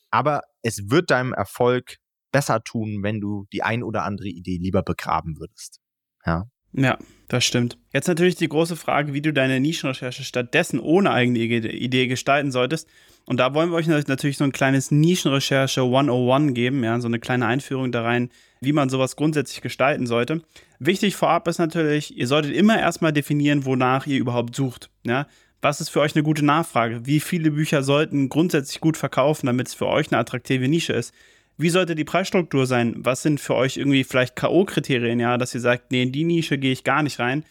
Aber 0.10 0.42
es 0.64 0.90
wird 0.90 1.12
deinem 1.12 1.34
Erfolg 1.34 1.98
besser 2.32 2.64
tun, 2.64 3.04
wenn 3.04 3.20
du 3.20 3.46
die 3.52 3.64
ein 3.64 3.84
oder 3.84 4.04
andere 4.04 4.28
Idee 4.28 4.58
lieber 4.58 4.84
begraben 4.84 5.38
würdest. 5.40 5.80
Ja. 6.26 6.48
Ja, 6.74 6.98
das 7.28 7.44
stimmt. 7.44 7.78
Jetzt 7.94 8.08
natürlich 8.08 8.36
die 8.36 8.48
große 8.48 8.78
Frage, 8.78 9.14
wie 9.14 9.22
du 9.22 9.34
deine 9.34 9.60
Nischenrecherche 9.60 10.24
stattdessen 10.24 10.80
ohne 10.80 11.12
eigene 11.12 11.40
Idee 11.40 12.08
gestalten 12.08 12.52
solltest. 12.52 12.88
Und 13.26 13.40
da 13.40 13.54
wollen 13.54 13.70
wir 13.70 13.76
euch 13.76 13.88
natürlich 13.88 14.38
so 14.38 14.46
ein 14.46 14.52
kleines 14.52 14.90
Nischenrecherche 14.90 15.82
101 15.82 16.54
geben, 16.54 16.84
ja, 16.84 17.00
so 17.00 17.08
eine 17.08 17.20
kleine 17.20 17.46
Einführung 17.46 17.92
da 17.92 18.04
rein, 18.04 18.30
wie 18.62 18.74
man 18.74 18.90
sowas 18.90 19.16
grundsätzlich 19.16 19.62
gestalten 19.62 20.08
sollte. 20.08 20.42
Wichtig 20.80 21.16
vorab 21.16 21.48
ist 21.48 21.60
natürlich, 21.60 22.18
ihr 22.18 22.28
solltet 22.28 22.56
immer 22.56 22.80
erstmal 22.80 23.14
definieren, 23.14 23.66
wonach 23.66 24.08
ihr 24.08 24.18
überhaupt 24.18 24.56
sucht. 24.56 24.90
Ja. 25.06 25.28
Was 25.62 25.80
ist 25.80 25.90
für 25.90 26.00
euch 26.00 26.16
eine 26.16 26.24
gute 26.24 26.44
Nachfrage? 26.44 27.06
Wie 27.06 27.20
viele 27.20 27.52
Bücher 27.52 27.84
sollten 27.84 28.30
grundsätzlich 28.30 28.80
gut 28.80 28.98
verkaufen, 28.98 29.46
damit 29.46 29.68
es 29.68 29.76
für 29.76 29.86
euch 29.86 30.12
eine 30.12 30.20
attraktive 30.20 30.68
Nische 30.68 30.94
ist? 30.94 31.14
Wie 31.62 31.70
sollte 31.70 31.94
die 31.94 32.04
Preisstruktur 32.04 32.66
sein? 32.66 32.96
Was 32.98 33.22
sind 33.22 33.40
für 33.40 33.54
euch 33.54 33.78
irgendwie 33.78 34.04
vielleicht 34.04 34.36
K.O.-Kriterien, 34.36 35.22
ja, 35.22 35.38
dass 35.38 35.54
ihr 35.54 35.62
sagt, 35.62 35.92
nee, 35.92 36.02
in 36.02 36.12
die 36.12 36.24
Nische 36.24 36.58
gehe 36.58 36.72
ich 36.72 36.84
gar 36.84 37.04
nicht 37.04 37.20
rein? 37.20 37.44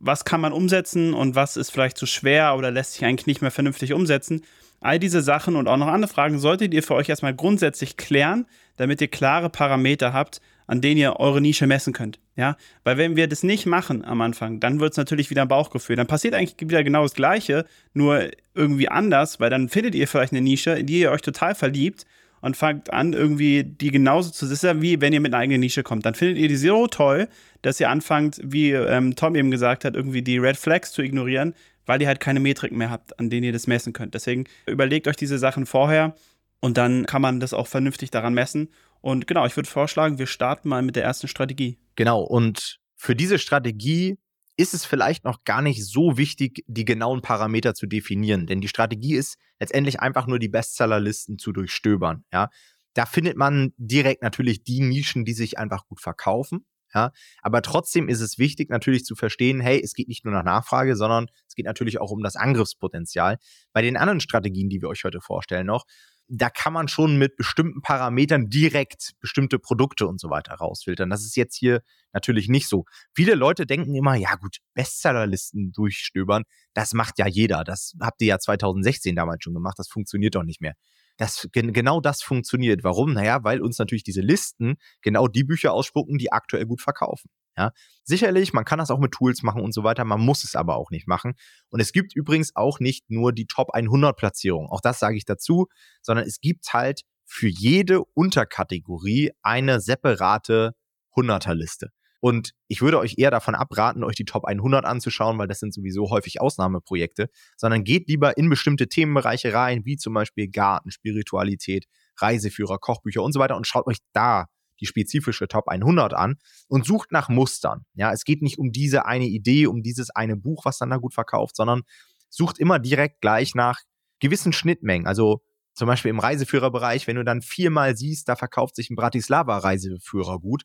Was 0.00 0.24
kann 0.24 0.40
man 0.40 0.52
umsetzen 0.52 1.14
und 1.14 1.36
was 1.36 1.56
ist 1.56 1.70
vielleicht 1.70 1.96
zu 1.96 2.06
schwer 2.06 2.56
oder 2.56 2.72
lässt 2.72 2.94
sich 2.94 3.04
eigentlich 3.04 3.28
nicht 3.28 3.40
mehr 3.40 3.52
vernünftig 3.52 3.92
umsetzen? 3.92 4.42
All 4.80 4.98
diese 4.98 5.22
Sachen 5.22 5.54
und 5.54 5.68
auch 5.68 5.76
noch 5.76 5.86
andere 5.86 6.12
Fragen 6.12 6.40
solltet 6.40 6.74
ihr 6.74 6.82
für 6.82 6.96
euch 6.96 7.08
erstmal 7.08 7.36
grundsätzlich 7.36 7.96
klären, 7.96 8.46
damit 8.78 9.00
ihr 9.00 9.06
klare 9.06 9.48
Parameter 9.48 10.12
habt, 10.12 10.40
an 10.66 10.80
denen 10.80 10.98
ihr 10.98 11.20
eure 11.20 11.40
Nische 11.40 11.68
messen 11.68 11.92
könnt. 11.92 12.18
Ja, 12.34 12.56
weil 12.82 12.96
wenn 12.96 13.14
wir 13.14 13.28
das 13.28 13.44
nicht 13.44 13.66
machen 13.66 14.04
am 14.04 14.22
Anfang, 14.22 14.58
dann 14.58 14.80
wird 14.80 14.94
es 14.94 14.96
natürlich 14.96 15.30
wieder 15.30 15.42
ein 15.42 15.48
Bauchgefühl. 15.48 15.94
Dann 15.94 16.08
passiert 16.08 16.34
eigentlich 16.34 16.56
wieder 16.68 16.82
genau 16.82 17.04
das 17.04 17.14
Gleiche, 17.14 17.64
nur 17.94 18.28
irgendwie 18.56 18.88
anders, 18.88 19.38
weil 19.38 19.50
dann 19.50 19.68
findet 19.68 19.94
ihr 19.94 20.08
vielleicht 20.08 20.32
eine 20.32 20.40
Nische, 20.40 20.72
in 20.72 20.86
die 20.86 20.98
ihr 20.98 21.12
euch 21.12 21.22
total 21.22 21.54
verliebt 21.54 22.06
und 22.42 22.56
fangt 22.56 22.92
an, 22.92 23.14
irgendwie 23.14 23.64
die 23.64 23.90
genauso 23.90 24.30
zu. 24.30 24.46
Das 24.46 24.62
wie 24.62 25.00
wenn 25.00 25.12
ihr 25.12 25.20
mit 25.20 25.32
einer 25.32 25.42
eigenen 25.42 25.60
Nische 25.60 25.82
kommt. 25.82 26.04
Dann 26.04 26.14
findet 26.14 26.38
ihr 26.38 26.48
die 26.48 26.56
so 26.56 26.86
toll, 26.88 27.28
dass 27.62 27.80
ihr 27.80 27.88
anfangt, 27.88 28.40
wie 28.42 28.72
ähm, 28.72 29.16
Tom 29.16 29.34
eben 29.36 29.50
gesagt 29.50 29.84
hat, 29.84 29.94
irgendwie 29.94 30.22
die 30.22 30.38
Red 30.38 30.56
Flags 30.56 30.92
zu 30.92 31.02
ignorieren, 31.02 31.54
weil 31.86 32.02
ihr 32.02 32.08
halt 32.08 32.20
keine 32.20 32.40
Metriken 32.40 32.76
mehr 32.76 32.90
habt, 32.90 33.18
an 33.18 33.30
denen 33.30 33.44
ihr 33.44 33.52
das 33.52 33.66
messen 33.66 33.92
könnt. 33.92 34.14
Deswegen 34.14 34.44
überlegt 34.66 35.08
euch 35.08 35.16
diese 35.16 35.38
Sachen 35.38 35.64
vorher. 35.64 36.14
Und 36.60 36.78
dann 36.78 37.06
kann 37.06 37.22
man 37.22 37.40
das 37.40 37.54
auch 37.54 37.66
vernünftig 37.66 38.10
daran 38.10 38.34
messen. 38.34 38.68
Und 39.00 39.26
genau, 39.26 39.46
ich 39.46 39.56
würde 39.56 39.68
vorschlagen, 39.68 40.18
wir 40.18 40.26
starten 40.26 40.68
mal 40.68 40.82
mit 40.82 40.94
der 40.94 41.04
ersten 41.04 41.26
Strategie. 41.28 41.78
Genau, 41.96 42.22
und 42.22 42.78
für 42.96 43.16
diese 43.16 43.38
Strategie 43.38 44.18
ist 44.56 44.74
es 44.74 44.84
vielleicht 44.84 45.24
noch 45.24 45.44
gar 45.44 45.62
nicht 45.62 45.84
so 45.84 46.18
wichtig, 46.18 46.64
die 46.66 46.84
genauen 46.84 47.22
Parameter 47.22 47.74
zu 47.74 47.86
definieren. 47.86 48.46
Denn 48.46 48.60
die 48.60 48.68
Strategie 48.68 49.14
ist 49.14 49.36
letztendlich 49.58 50.00
einfach 50.00 50.26
nur 50.26 50.38
die 50.38 50.48
Bestsellerlisten 50.48 51.38
zu 51.38 51.52
durchstöbern. 51.52 52.24
Ja? 52.32 52.50
Da 52.94 53.06
findet 53.06 53.36
man 53.36 53.72
direkt 53.76 54.22
natürlich 54.22 54.62
die 54.62 54.80
Nischen, 54.80 55.24
die 55.24 55.32
sich 55.32 55.58
einfach 55.58 55.86
gut 55.86 56.00
verkaufen. 56.00 56.66
Ja, 56.94 57.10
aber 57.40 57.62
trotzdem 57.62 58.10
ist 58.10 58.20
es 58.20 58.38
wichtig, 58.38 58.68
natürlich 58.68 59.06
zu 59.06 59.14
verstehen, 59.14 59.60
hey, 59.60 59.80
es 59.82 59.94
geht 59.94 60.08
nicht 60.08 60.26
nur 60.26 60.34
nach 60.34 60.44
Nachfrage, 60.44 60.94
sondern 60.94 61.26
es 61.48 61.54
geht 61.54 61.64
natürlich 61.64 61.98
auch 61.98 62.10
um 62.10 62.22
das 62.22 62.36
Angriffspotenzial. 62.36 63.38
Bei 63.72 63.80
den 63.80 63.96
anderen 63.96 64.20
Strategien, 64.20 64.68
die 64.68 64.82
wir 64.82 64.88
euch 64.88 65.02
heute 65.04 65.22
vorstellen, 65.22 65.66
noch, 65.66 65.86
da 66.34 66.48
kann 66.48 66.72
man 66.72 66.88
schon 66.88 67.18
mit 67.18 67.36
bestimmten 67.36 67.82
Parametern 67.82 68.48
direkt 68.48 69.12
bestimmte 69.20 69.58
Produkte 69.58 70.06
und 70.06 70.18
so 70.18 70.30
weiter 70.30 70.54
rausfiltern. 70.54 71.10
Das 71.10 71.24
ist 71.24 71.36
jetzt 71.36 71.54
hier 71.54 71.82
natürlich 72.14 72.48
nicht 72.48 72.68
so. 72.68 72.86
Viele 73.14 73.34
Leute 73.34 73.66
denken 73.66 73.94
immer, 73.94 74.14
ja 74.14 74.36
gut, 74.36 74.58
Bestsellerlisten 74.72 75.72
durchstöbern, 75.72 76.44
das 76.72 76.94
macht 76.94 77.18
ja 77.18 77.26
jeder. 77.26 77.64
Das 77.64 77.94
habt 78.00 78.22
ihr 78.22 78.28
ja 78.28 78.38
2016 78.38 79.14
damals 79.14 79.44
schon 79.44 79.52
gemacht, 79.52 79.78
das 79.78 79.88
funktioniert 79.88 80.34
doch 80.34 80.42
nicht 80.42 80.62
mehr. 80.62 80.74
Das, 81.18 81.46
genau 81.52 82.00
das 82.00 82.22
funktioniert. 82.22 82.82
Warum? 82.82 83.12
Naja, 83.12 83.44
weil 83.44 83.60
uns 83.60 83.78
natürlich 83.78 84.02
diese 84.02 84.22
Listen 84.22 84.76
genau 85.02 85.28
die 85.28 85.44
Bücher 85.44 85.74
ausspucken, 85.74 86.16
die 86.16 86.32
aktuell 86.32 86.64
gut 86.64 86.80
verkaufen. 86.80 87.28
Ja, 87.56 87.72
sicherlich, 88.02 88.52
man 88.54 88.64
kann 88.64 88.78
das 88.78 88.90
auch 88.90 88.98
mit 88.98 89.12
Tools 89.12 89.42
machen 89.42 89.60
und 89.62 89.74
so 89.74 89.84
weiter, 89.84 90.04
man 90.04 90.20
muss 90.20 90.42
es 90.44 90.56
aber 90.56 90.76
auch 90.76 90.90
nicht 90.90 91.06
machen. 91.06 91.34
Und 91.68 91.80
es 91.80 91.92
gibt 91.92 92.16
übrigens 92.16 92.56
auch 92.56 92.80
nicht 92.80 93.10
nur 93.10 93.32
die 93.32 93.46
Top 93.46 93.70
100 93.74 94.16
Platzierung, 94.16 94.68
auch 94.70 94.80
das 94.80 94.98
sage 94.98 95.16
ich 95.16 95.26
dazu, 95.26 95.66
sondern 96.00 96.26
es 96.26 96.40
gibt 96.40 96.72
halt 96.72 97.02
für 97.26 97.48
jede 97.48 98.02
Unterkategorie 98.14 99.32
eine 99.42 99.80
separate 99.80 100.74
100er 101.14 101.54
Liste. 101.54 101.90
Und 102.20 102.52
ich 102.68 102.80
würde 102.82 103.00
euch 103.00 103.16
eher 103.18 103.32
davon 103.32 103.56
abraten, 103.56 104.04
euch 104.04 104.14
die 104.14 104.24
Top 104.24 104.44
100 104.44 104.84
anzuschauen, 104.84 105.38
weil 105.38 105.48
das 105.48 105.58
sind 105.58 105.74
sowieso 105.74 106.08
häufig 106.08 106.40
Ausnahmeprojekte, 106.40 107.28
sondern 107.56 107.82
geht 107.82 108.08
lieber 108.08 108.36
in 108.36 108.48
bestimmte 108.48 108.88
Themenbereiche 108.88 109.52
rein, 109.52 109.84
wie 109.84 109.96
zum 109.96 110.14
Beispiel 110.14 110.48
Garten, 110.48 110.92
Spiritualität, 110.92 111.86
Reiseführer, 112.16 112.78
Kochbücher 112.78 113.22
und 113.24 113.32
so 113.32 113.40
weiter 113.40 113.56
und 113.56 113.66
schaut 113.66 113.86
euch 113.88 113.98
da 114.12 114.46
die 114.82 114.86
spezifische 114.86 115.48
Top 115.48 115.68
100 115.68 116.12
an 116.12 116.36
und 116.68 116.84
sucht 116.84 117.12
nach 117.12 117.28
Mustern. 117.28 117.86
Ja, 117.94 118.12
es 118.12 118.24
geht 118.24 118.42
nicht 118.42 118.58
um 118.58 118.72
diese 118.72 119.06
eine 119.06 119.26
Idee, 119.26 119.66
um 119.66 119.82
dieses 119.82 120.10
eine 120.10 120.36
Buch, 120.36 120.64
was 120.64 120.78
dann 120.78 120.90
da 120.90 120.98
gut 120.98 121.14
verkauft, 121.14 121.56
sondern 121.56 121.82
sucht 122.28 122.58
immer 122.58 122.78
direkt 122.78 123.20
gleich 123.20 123.54
nach 123.54 123.78
gewissen 124.20 124.52
Schnittmengen. 124.52 125.06
Also 125.06 125.42
zum 125.74 125.86
Beispiel 125.86 126.10
im 126.10 126.18
Reiseführerbereich, 126.18 127.06
wenn 127.06 127.16
du 127.16 127.24
dann 127.24 127.42
viermal 127.42 127.96
siehst, 127.96 128.28
da 128.28 128.36
verkauft 128.36 128.76
sich 128.76 128.90
ein 128.90 128.96
Bratislava-Reiseführer 128.96 130.38
gut, 130.38 130.64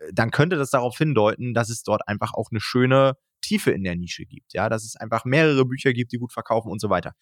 äh, 0.00 0.12
dann 0.12 0.30
könnte 0.30 0.56
das 0.56 0.70
darauf 0.70 0.98
hindeuten, 0.98 1.54
dass 1.54 1.70
es 1.70 1.82
dort 1.82 2.06
einfach 2.08 2.34
auch 2.34 2.50
eine 2.50 2.60
schöne 2.60 3.14
Tiefe 3.40 3.70
in 3.70 3.84
der 3.84 3.96
Nische 3.96 4.24
gibt. 4.24 4.52
Ja, 4.52 4.68
dass 4.68 4.84
es 4.84 4.96
einfach 4.96 5.24
mehrere 5.24 5.64
Bücher 5.64 5.92
gibt, 5.92 6.12
die 6.12 6.18
gut 6.18 6.32
verkaufen 6.32 6.70
und 6.70 6.80
so 6.80 6.90
weiter. 6.90 7.12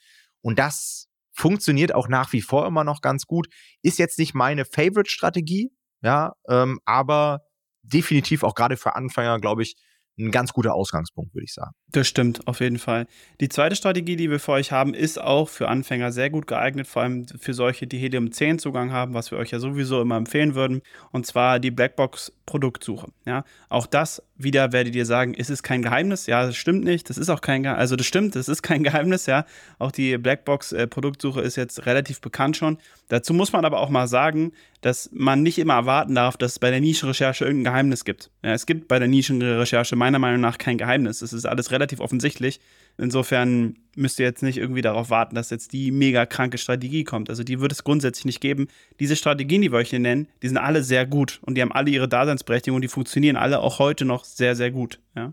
Und 0.41 0.59
das 0.59 1.09
funktioniert 1.33 1.95
auch 1.95 2.09
nach 2.09 2.33
wie 2.33 2.43
vor 2.43 2.67
immer 2.67 2.85
noch 2.85 3.01
ganz 3.01 3.27
gut. 3.27 3.49
Ist 3.83 3.99
jetzt 3.99 4.19
nicht 4.19 4.35
meine 4.35 4.65
Favorite-Strategie, 4.65 5.73
ja, 6.03 6.33
ähm, 6.49 6.81
aber 6.85 7.41
definitiv 7.83 8.43
auch 8.43 8.55
gerade 8.55 8.77
für 8.77 8.95
Anfänger, 8.97 9.41
glaube 9.41 9.63
ich, 9.63 9.77
ein 10.19 10.31
ganz 10.31 10.53
guter 10.53 10.75
Ausgangspunkt, 10.75 11.35
würde 11.35 11.45
ich 11.45 11.55
sagen. 11.55 11.73
Das 11.89 12.07
stimmt, 12.07 12.47
auf 12.47 12.61
jeden 12.61 12.79
Fall. 12.79 13.07
Die 13.41 13.49
zweite 13.49 13.77
Strategie, 13.77 14.17
die 14.17 14.31
wir 14.31 14.41
für 14.41 14.53
euch 14.53 14.71
haben, 14.71 14.95
ist 14.95 15.21
auch 15.21 15.49
für 15.49 15.69
Anfänger 15.69 16.13
sehr 16.13 16.29
gut 16.29 16.47
geeignet, 16.47 16.87
vor 16.87 17.03
allem 17.03 17.27
für 17.27 17.55
solche, 17.55 17.87
die 17.87 17.99
Helium 17.99 18.31
10 18.31 18.59
Zugang 18.59 18.93
haben, 18.93 19.15
was 19.15 19.31
wir 19.31 19.39
euch 19.39 19.51
ja 19.51 19.59
sowieso 19.59 20.03
immer 20.03 20.17
empfehlen 20.17 20.55
würden, 20.55 20.83
und 21.13 21.27
zwar 21.27 21.59
die 21.59 21.71
Blackbox 21.71 22.33
Produktsuche. 22.47 23.09
Ja, 23.25 23.45
auch 23.69 23.87
das 23.87 24.23
wieder 24.37 24.73
werdet 24.73 24.95
ihr 24.95 25.07
sagen, 25.07 25.35
ist 25.35 25.51
es 25.51 25.63
kein 25.63 25.83
Geheimnis? 25.83 26.27
Ja, 26.27 26.47
das 26.47 26.57
stimmt 26.57 26.85
nicht. 26.85 27.09
Das 27.09 27.19
ist 27.19 27.29
auch 27.29 27.41
kein 27.41 27.63
Geheimnis. 27.63 27.81
Also 27.81 27.97
das 27.97 28.07
stimmt, 28.07 28.35
das 28.35 28.49
ist 28.49 28.63
kein 28.63 28.83
Geheimnis, 28.85 29.27
ja. 29.27 29.45
Auch 29.79 29.93
die 29.93 30.19
Blackbox-Produktsuche 30.19 31.41
äh, 31.41 31.47
ist 31.47 31.57
jetzt 31.57 31.87
relativ 31.87 32.21
bekannt 32.21 32.57
schon. 32.57 32.79
Dazu 33.09 33.35
muss 33.35 33.53
man 33.53 33.65
aber 33.65 33.81
auch 33.81 33.91
mal 33.91 34.09
sagen, 34.09 34.53
dass 34.81 35.11
man 35.13 35.43
nicht 35.43 35.59
immer 35.59 35.75
erwarten 35.75 36.15
darf, 36.15 36.37
dass 36.37 36.53
es 36.53 36.59
bei 36.59 36.71
der 36.71 36.81
Nischenrecherche 36.81 37.45
irgendein 37.45 37.73
Geheimnis 37.73 38.05
gibt. 38.05 38.31
Ja, 38.43 38.53
es 38.53 38.67
gibt 38.67 38.89
bei 38.89 38.99
der 38.99 39.09
Nischenrecherche 39.09 39.97
meiner 39.97 40.19
Meinung 40.19 40.41
nach 40.41 40.59
kein 40.59 40.79
Geheimnis. 40.79 41.23
Es 41.23 41.33
ist 41.33 41.47
alles 41.47 41.71
relativ 41.71 42.01
offensichtlich. 42.01 42.61
Insofern 42.99 43.77
müsst 43.97 44.19
ihr 44.19 44.27
jetzt 44.27 44.43
nicht 44.43 44.59
irgendwie 44.59 44.83
darauf 44.83 45.11
warten, 45.11 45.35
dass 45.35 45.51
jetzt 45.51 45.73
die 45.73 45.91
mega 45.91 46.27
kranke 46.27 46.59
Strategie 46.59 47.05
kommt. 47.05 47.31
Also 47.31 47.45
die 47.45 47.61
wird 47.61 47.73
es 47.73 47.85
grundsätzlich 47.85 48.25
nicht 48.25 48.41
geben. 48.41 48.69
Diese 49.01 49.17
Strategien, 49.17 49.63
die 49.63 49.73
wir 49.73 49.79
euch 49.79 49.91
hier 49.91 49.99
nennen, 49.99 50.29
die 50.43 50.49
sind 50.49 50.57
alle 50.57 50.83
sehr 50.83 51.07
gut 51.07 51.41
und 51.43 51.57
die 51.57 51.63
haben 51.63 51.73
alle 51.73 51.91
ihre 51.91 52.09
Daseinsberechtigung 52.09 52.77
und 52.77 52.83
die 52.83 52.89
funktionieren 52.89 53.37
alle 53.37 53.61
auch 53.61 53.79
heute 53.79 54.05
noch 54.05 54.25
sehr, 54.25 54.57
sehr 54.57 54.71
gut. 54.71 55.01
Ja? 55.15 55.33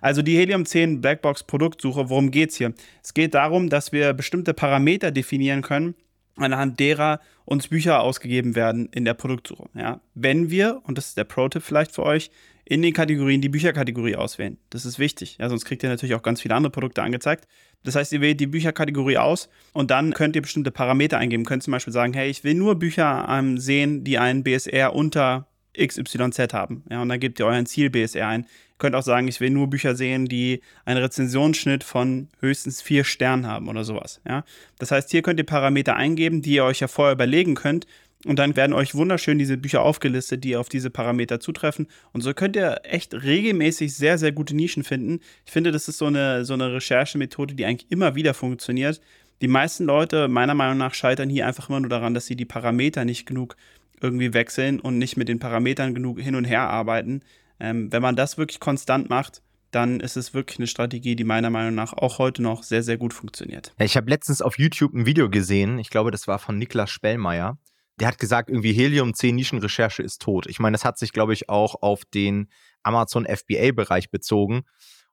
Also 0.00 0.22
die 0.22 0.36
Helium 0.36 0.64
10 0.64 1.00
Blackbox 1.00 1.44
Produktsuche, 1.44 2.08
worum 2.08 2.30
geht 2.30 2.50
es 2.50 2.56
hier? 2.56 2.72
Es 3.02 3.12
geht 3.14 3.34
darum, 3.34 3.68
dass 3.68 3.92
wir 3.92 4.12
bestimmte 4.14 4.54
Parameter 4.54 5.10
definieren 5.10 5.62
können, 5.62 5.94
anhand 6.36 6.80
derer 6.80 7.20
uns 7.44 7.68
Bücher 7.68 8.00
ausgegeben 8.00 8.54
werden 8.54 8.88
in 8.92 9.04
der 9.04 9.14
Produktsuche. 9.14 9.68
Ja? 9.74 10.00
Wenn 10.14 10.50
wir, 10.50 10.80
und 10.84 10.96
das 10.96 11.08
ist 11.08 11.18
der 11.18 11.24
Pro-Tipp 11.24 11.62
vielleicht 11.62 11.92
für 11.92 12.04
euch, 12.04 12.30
in 12.70 12.82
den 12.82 12.92
Kategorien 12.92 13.40
die 13.40 13.48
Bücherkategorie 13.48 14.14
auswählen. 14.14 14.56
Das 14.70 14.84
ist 14.84 15.00
wichtig. 15.00 15.38
Ja, 15.40 15.48
sonst 15.48 15.64
kriegt 15.64 15.82
ihr 15.82 15.88
natürlich 15.88 16.14
auch 16.14 16.22
ganz 16.22 16.40
viele 16.40 16.54
andere 16.54 16.70
Produkte 16.70 17.02
angezeigt. 17.02 17.48
Das 17.82 17.96
heißt, 17.96 18.12
ihr 18.12 18.20
wählt 18.20 18.38
die 18.38 18.46
Bücherkategorie 18.46 19.18
aus 19.18 19.48
und 19.72 19.90
dann 19.90 20.14
könnt 20.14 20.36
ihr 20.36 20.42
bestimmte 20.42 20.70
Parameter 20.70 21.18
eingeben. 21.18 21.44
Könnt 21.44 21.64
zum 21.64 21.72
Beispiel 21.72 21.92
sagen, 21.92 22.12
hey, 22.12 22.30
ich 22.30 22.44
will 22.44 22.54
nur 22.54 22.78
Bücher 22.78 23.26
ähm, 23.28 23.58
sehen, 23.58 24.04
die 24.04 24.18
einen 24.18 24.44
BSR 24.44 24.94
unter 24.94 25.48
XYZ 25.76 26.52
haben. 26.52 26.84
Ja, 26.88 27.02
und 27.02 27.08
dann 27.08 27.18
gebt 27.18 27.40
ihr 27.40 27.46
euren 27.46 27.66
Ziel 27.66 27.90
BSR 27.90 28.28
ein. 28.28 28.42
Ihr 28.42 28.78
könnt 28.78 28.94
auch 28.94 29.02
sagen, 29.02 29.26
ich 29.26 29.40
will 29.40 29.50
nur 29.50 29.68
Bücher 29.68 29.96
sehen, 29.96 30.26
die 30.26 30.60
einen 30.84 31.02
Rezensionsschnitt 31.02 31.82
von 31.82 32.28
höchstens 32.38 32.82
vier 32.82 33.02
Sternen 33.02 33.48
haben 33.48 33.68
oder 33.68 33.82
sowas. 33.82 34.20
Ja, 34.28 34.44
das 34.78 34.92
heißt, 34.92 35.10
hier 35.10 35.22
könnt 35.22 35.40
ihr 35.40 35.46
Parameter 35.46 35.96
eingeben, 35.96 36.40
die 36.40 36.54
ihr 36.54 36.64
euch 36.64 36.78
ja 36.78 36.86
vorher 36.86 37.14
überlegen 37.14 37.56
könnt 37.56 37.88
und 38.26 38.38
dann 38.38 38.54
werden 38.54 38.74
euch 38.74 38.94
wunderschön 38.94 39.38
diese 39.38 39.56
Bücher 39.56 39.82
aufgelistet, 39.82 40.44
die 40.44 40.56
auf 40.56 40.68
diese 40.68 40.90
Parameter 40.90 41.40
zutreffen. 41.40 41.86
Und 42.12 42.20
so 42.20 42.34
könnt 42.34 42.54
ihr 42.54 42.80
echt 42.82 43.14
regelmäßig 43.14 43.94
sehr, 43.96 44.18
sehr 44.18 44.32
gute 44.32 44.54
Nischen 44.54 44.84
finden. 44.84 45.20
Ich 45.46 45.52
finde, 45.52 45.72
das 45.72 45.88
ist 45.88 45.98
so 45.98 46.06
eine, 46.06 46.44
so 46.44 46.52
eine 46.52 46.72
Recherchemethode, 46.72 47.54
die 47.54 47.64
eigentlich 47.64 47.90
immer 47.90 48.14
wieder 48.14 48.34
funktioniert. 48.34 49.00
Die 49.40 49.48
meisten 49.48 49.84
Leute, 49.84 50.28
meiner 50.28 50.54
Meinung 50.54 50.76
nach, 50.76 50.92
scheitern 50.92 51.30
hier 51.30 51.46
einfach 51.46 51.70
immer 51.70 51.80
nur 51.80 51.88
daran, 51.88 52.12
dass 52.12 52.26
sie 52.26 52.36
die 52.36 52.44
Parameter 52.44 53.06
nicht 53.06 53.24
genug 53.24 53.56
irgendwie 54.02 54.34
wechseln 54.34 54.80
und 54.80 54.98
nicht 54.98 55.16
mit 55.16 55.28
den 55.28 55.38
Parametern 55.38 55.94
genug 55.94 56.20
hin 56.20 56.34
und 56.34 56.44
her 56.44 56.68
arbeiten. 56.68 57.22
Ähm, 57.58 57.90
wenn 57.90 58.02
man 58.02 58.16
das 58.16 58.36
wirklich 58.36 58.60
konstant 58.60 59.08
macht, 59.08 59.40
dann 59.70 60.00
ist 60.00 60.16
es 60.16 60.34
wirklich 60.34 60.58
eine 60.58 60.66
Strategie, 60.66 61.16
die 61.16 61.24
meiner 61.24 61.48
Meinung 61.48 61.74
nach 61.74 61.94
auch 61.94 62.18
heute 62.18 62.42
noch 62.42 62.64
sehr, 62.64 62.82
sehr 62.82 62.98
gut 62.98 63.14
funktioniert. 63.14 63.72
Ich 63.78 63.96
habe 63.96 64.10
letztens 64.10 64.42
auf 64.42 64.58
YouTube 64.58 64.92
ein 64.92 65.06
Video 65.06 65.30
gesehen, 65.30 65.78
ich 65.78 65.88
glaube, 65.88 66.10
das 66.10 66.26
war 66.26 66.38
von 66.38 66.58
Niklas 66.58 66.90
Spellmeier 66.90 67.56
der 68.00 68.08
hat 68.08 68.18
gesagt, 68.18 68.48
irgendwie 68.48 68.72
Helium 68.72 69.14
10 69.14 69.36
Nischenrecherche 69.36 70.02
ist 70.02 70.22
tot. 70.22 70.46
Ich 70.46 70.58
meine, 70.58 70.74
das 70.74 70.84
hat 70.84 70.98
sich, 70.98 71.12
glaube 71.12 71.34
ich, 71.34 71.48
auch 71.50 71.82
auf 71.82 72.04
den 72.06 72.48
Amazon 72.82 73.26
FBA-Bereich 73.26 74.10
bezogen. 74.10 74.62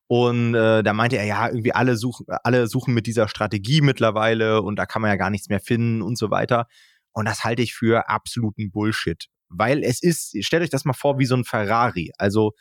Und 0.08 0.56
äh, 0.56 0.84
da 0.84 0.94
meinte 0.94 1.17
er, 1.17 1.25
ja, 1.25 1.48
irgendwie 1.50 1.74
alle 1.74 1.98
suchen, 1.98 2.25
alle 2.44 2.67
suchen 2.67 2.94
mit 2.94 3.06
dieser 3.06 3.27
Strategie 3.27 3.82
mittlerweile 3.82 4.62
und 4.62 4.77
da 4.77 4.86
kann 4.86 5.01
man 5.01 5.12
ja 5.12 5.17
gar 5.17 5.29
nichts 5.29 5.50
mehr 5.50 5.60
finden 5.60 6.01
und 6.01 6.17
so 6.17 6.32
weiter. 6.32 6.67
Und 7.12 7.25
das 7.25 7.44
halte 7.44 7.62
ich 7.62 7.74
für 7.74 8.08
absoluten 8.10 8.72
Bullshit. 8.72 9.27
Weil 9.50 9.84
es 9.84 10.01
ist, 10.01 10.34
stellt 10.46 10.63
euch 10.63 10.70
das 10.70 10.86
mal 10.86 10.94
vor, 10.94 11.20
wie 11.20 11.25
so 11.25 11.36
ein 11.36 11.44
Ferrari. 11.44 12.12
Also, 12.17 12.51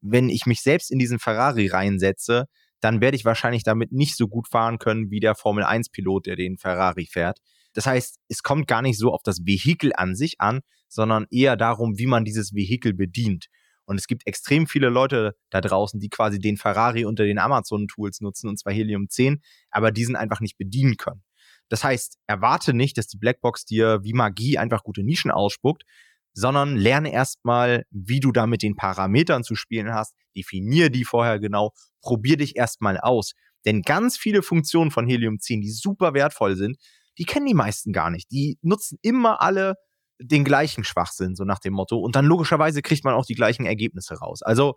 wenn 0.00 0.30
ich 0.30 0.46
mich 0.46 0.62
selbst 0.62 0.90
in 0.90 0.98
diesen 0.98 1.18
Ferrari 1.18 1.66
reinsetze, 1.66 2.46
dann 2.80 3.00
werde 3.00 3.16
ich 3.16 3.24
wahrscheinlich 3.24 3.64
damit 3.64 3.92
nicht 3.92 4.16
so 4.16 4.28
gut 4.28 4.48
fahren 4.48 4.78
können 4.78 5.10
wie 5.10 5.20
der 5.20 5.34
Formel 5.34 5.64
1-Pilot, 5.64 6.26
der 6.26 6.36
den 6.36 6.58
Ferrari 6.58 7.06
fährt. 7.06 7.38
Das 7.74 7.86
heißt, 7.86 8.18
es 8.28 8.42
kommt 8.42 8.66
gar 8.66 8.82
nicht 8.82 8.98
so 8.98 9.12
auf 9.12 9.22
das 9.22 9.44
Vehikel 9.44 9.92
an 9.94 10.14
sich 10.14 10.40
an, 10.40 10.60
sondern 10.88 11.26
eher 11.30 11.56
darum, 11.56 11.98
wie 11.98 12.06
man 12.06 12.24
dieses 12.24 12.54
Vehikel 12.54 12.94
bedient. 12.94 13.46
Und 13.84 13.98
es 13.98 14.06
gibt 14.06 14.26
extrem 14.26 14.66
viele 14.66 14.88
Leute 14.88 15.36
da 15.50 15.60
draußen, 15.60 16.00
die 16.00 16.08
quasi 16.08 16.38
den 16.38 16.56
Ferrari 16.56 17.04
unter 17.04 17.24
den 17.24 17.38
Amazon-Tools 17.38 18.20
nutzen, 18.20 18.48
und 18.48 18.58
zwar 18.58 18.72
Helium 18.72 19.08
10, 19.10 19.42
aber 19.70 19.90
diesen 19.90 20.16
einfach 20.16 20.40
nicht 20.40 20.56
bedienen 20.56 20.96
können. 20.96 21.22
Das 21.68 21.84
heißt, 21.84 22.18
erwarte 22.26 22.72
nicht, 22.72 22.96
dass 22.96 23.08
die 23.08 23.18
Blackbox 23.18 23.64
dir 23.64 24.00
wie 24.02 24.12
Magie 24.12 24.58
einfach 24.58 24.82
gute 24.82 25.02
Nischen 25.02 25.30
ausspuckt, 25.30 25.84
sondern 26.32 26.76
lerne 26.76 27.12
erstmal, 27.12 27.84
wie 27.90 28.20
du 28.20 28.32
da 28.32 28.46
mit 28.46 28.62
den 28.62 28.76
Parametern 28.76 29.44
zu 29.44 29.54
spielen 29.54 29.92
hast, 29.92 30.14
definier 30.36 30.90
die 30.90 31.04
vorher 31.04 31.38
genau, 31.38 31.72
probier 32.00 32.36
dich 32.36 32.56
erstmal 32.56 32.98
aus. 32.98 33.32
Denn 33.64 33.82
ganz 33.82 34.18
viele 34.18 34.42
Funktionen 34.42 34.90
von 34.90 35.06
Helium 35.06 35.38
10, 35.38 35.60
die 35.60 35.70
super 35.70 36.12
wertvoll 36.12 36.56
sind, 36.56 36.76
die 37.18 37.24
kennen 37.24 37.46
die 37.46 37.54
meisten 37.54 37.92
gar 37.92 38.10
nicht. 38.10 38.30
Die 38.30 38.58
nutzen 38.62 38.98
immer 39.02 39.40
alle 39.40 39.74
den 40.20 40.44
gleichen 40.44 40.84
Schwachsinn, 40.84 41.34
so 41.34 41.44
nach 41.44 41.58
dem 41.58 41.74
Motto. 41.74 41.98
Und 41.98 42.16
dann 42.16 42.24
logischerweise 42.24 42.82
kriegt 42.82 43.04
man 43.04 43.14
auch 43.14 43.26
die 43.26 43.34
gleichen 43.34 43.66
Ergebnisse 43.66 44.18
raus. 44.18 44.42
Also, 44.42 44.74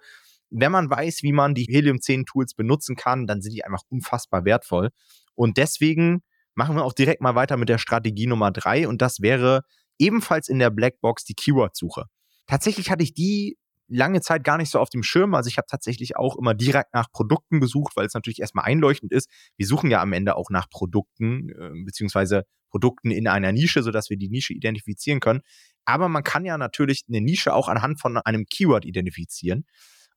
wenn 0.49 0.71
man 0.71 0.89
weiß, 0.89 1.23
wie 1.23 1.33
man 1.33 1.55
die 1.55 1.65
Helium 1.65 1.99
10 1.99 2.25
Tools 2.25 2.53
benutzen 2.53 2.95
kann, 2.95 3.27
dann 3.27 3.41
sind 3.41 3.53
die 3.53 3.65
einfach 3.65 3.83
unfassbar 3.89 4.45
wertvoll. 4.45 4.89
Und 5.35 5.57
deswegen 5.57 6.23
machen 6.55 6.75
wir 6.75 6.83
auch 6.83 6.93
direkt 6.93 7.21
mal 7.21 7.35
weiter 7.35 7.57
mit 7.57 7.69
der 7.69 7.77
Strategie 7.77 8.27
Nummer 8.27 8.51
drei 8.51 8.87
und 8.87 9.01
das 9.01 9.21
wäre 9.21 9.61
ebenfalls 9.99 10.47
in 10.47 10.59
der 10.59 10.69
Blackbox 10.69 11.23
die 11.25 11.35
Keyword-Suche. 11.35 12.05
Tatsächlich 12.47 12.89
hatte 12.89 13.03
ich 13.03 13.13
die 13.13 13.57
lange 13.87 14.21
Zeit 14.21 14.43
gar 14.43 14.57
nicht 14.57 14.69
so 14.69 14.79
auf 14.79 14.89
dem 14.89 15.03
Schirm. 15.03 15.33
Also 15.33 15.47
ich 15.47 15.57
habe 15.57 15.67
tatsächlich 15.69 16.15
auch 16.17 16.37
immer 16.37 16.53
direkt 16.53 16.93
nach 16.93 17.11
Produkten 17.11 17.59
gesucht, 17.59 17.93
weil 17.95 18.05
es 18.05 18.13
natürlich 18.13 18.39
erstmal 18.39 18.65
einleuchtend 18.65 19.11
ist. 19.11 19.29
Wir 19.57 19.65
suchen 19.65 19.89
ja 19.89 20.01
am 20.01 20.13
Ende 20.13 20.35
auch 20.35 20.49
nach 20.49 20.69
Produkten, 20.69 21.49
äh, 21.49 21.83
beziehungsweise 21.85 22.43
Produkten 22.69 23.11
in 23.11 23.27
einer 23.27 23.51
Nische, 23.51 23.81
sodass 23.83 24.09
wir 24.09 24.17
die 24.17 24.29
Nische 24.29 24.53
identifizieren 24.53 25.19
können. 25.19 25.41
Aber 25.85 26.09
man 26.09 26.23
kann 26.23 26.45
ja 26.45 26.57
natürlich 26.57 27.03
eine 27.07 27.21
Nische 27.21 27.53
auch 27.53 27.69
anhand 27.69 28.01
von 28.01 28.17
einem 28.17 28.45
Keyword 28.45 28.85
identifizieren. 28.85 29.65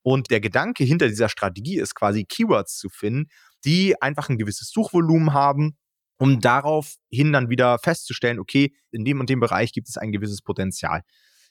Und 0.02 0.30
der 0.30 0.40
Gedanke 0.40 0.84
hinter 0.84 1.08
dieser 1.08 1.28
Strategie 1.28 1.78
ist 1.78 1.94
quasi 1.94 2.24
Keywords 2.24 2.76
zu 2.76 2.88
finden, 2.88 3.28
die 3.64 4.00
einfach 4.00 4.28
ein 4.28 4.38
gewisses 4.38 4.70
Suchvolumen 4.70 5.32
haben, 5.32 5.76
um 6.18 6.40
daraufhin 6.40 7.32
dann 7.32 7.50
wieder 7.50 7.78
festzustellen, 7.78 8.38
okay, 8.38 8.74
in 8.90 9.04
dem 9.04 9.20
und 9.20 9.30
dem 9.30 9.40
Bereich 9.40 9.72
gibt 9.72 9.88
es 9.88 9.96
ein 9.96 10.12
gewisses 10.12 10.42
Potenzial. 10.42 11.02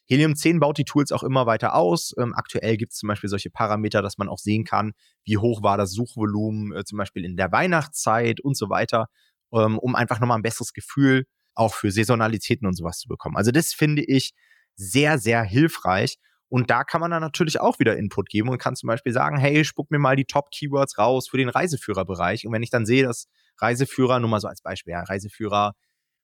Helium 0.09 0.35
10 0.35 0.59
baut 0.59 0.79
die 0.79 0.85
Tools 0.85 1.11
auch 1.11 1.21
immer 1.21 1.45
weiter 1.45 1.75
aus. 1.75 2.13
Ähm, 2.17 2.33
aktuell 2.35 2.77
gibt 2.77 2.93
es 2.93 2.97
zum 2.97 3.07
Beispiel 3.07 3.29
solche 3.29 3.51
Parameter, 3.51 4.01
dass 4.01 4.17
man 4.17 4.27
auch 4.27 4.39
sehen 4.39 4.63
kann, 4.63 4.93
wie 5.23 5.37
hoch 5.37 5.61
war 5.61 5.77
das 5.77 5.91
Suchvolumen, 5.91 6.75
äh, 6.75 6.83
zum 6.83 6.97
Beispiel 6.97 7.23
in 7.23 7.37
der 7.37 7.51
Weihnachtszeit 7.51 8.41
und 8.41 8.57
so 8.57 8.69
weiter, 8.69 9.07
ähm, 9.53 9.77
um 9.77 9.95
einfach 9.95 10.19
nochmal 10.19 10.39
ein 10.39 10.41
besseres 10.43 10.73
Gefühl 10.73 11.25
auch 11.53 11.75
für 11.75 11.91
Saisonalitäten 11.91 12.67
und 12.67 12.73
sowas 12.75 12.97
zu 12.97 13.07
bekommen. 13.07 13.37
Also 13.37 13.51
das 13.51 13.73
finde 13.73 14.03
ich 14.03 14.31
sehr, 14.75 15.19
sehr 15.19 15.43
hilfreich. 15.43 16.17
Und 16.47 16.71
da 16.71 16.83
kann 16.83 17.01
man 17.01 17.11
dann 17.11 17.21
natürlich 17.21 17.59
auch 17.59 17.77
wieder 17.77 17.95
Input 17.95 18.29
geben 18.29 18.49
und 18.49 18.57
kann 18.57 18.75
zum 18.75 18.87
Beispiel 18.87 19.13
sagen, 19.13 19.37
hey, 19.37 19.63
spuck 19.63 19.91
mir 19.91 19.99
mal 19.99 20.15
die 20.15 20.25
Top-Keywords 20.25 20.97
raus 20.97 21.29
für 21.29 21.37
den 21.37 21.49
Reiseführerbereich. 21.49 22.47
Und 22.47 22.53
wenn 22.53 22.63
ich 22.63 22.71
dann 22.71 22.87
sehe, 22.87 23.03
dass 23.03 23.27
Reiseführer, 23.59 24.19
nur 24.19 24.29
mal 24.29 24.39
so 24.39 24.47
als 24.47 24.61
Beispiel, 24.61 24.93
ja, 24.93 25.03
Reiseführer 25.03 25.73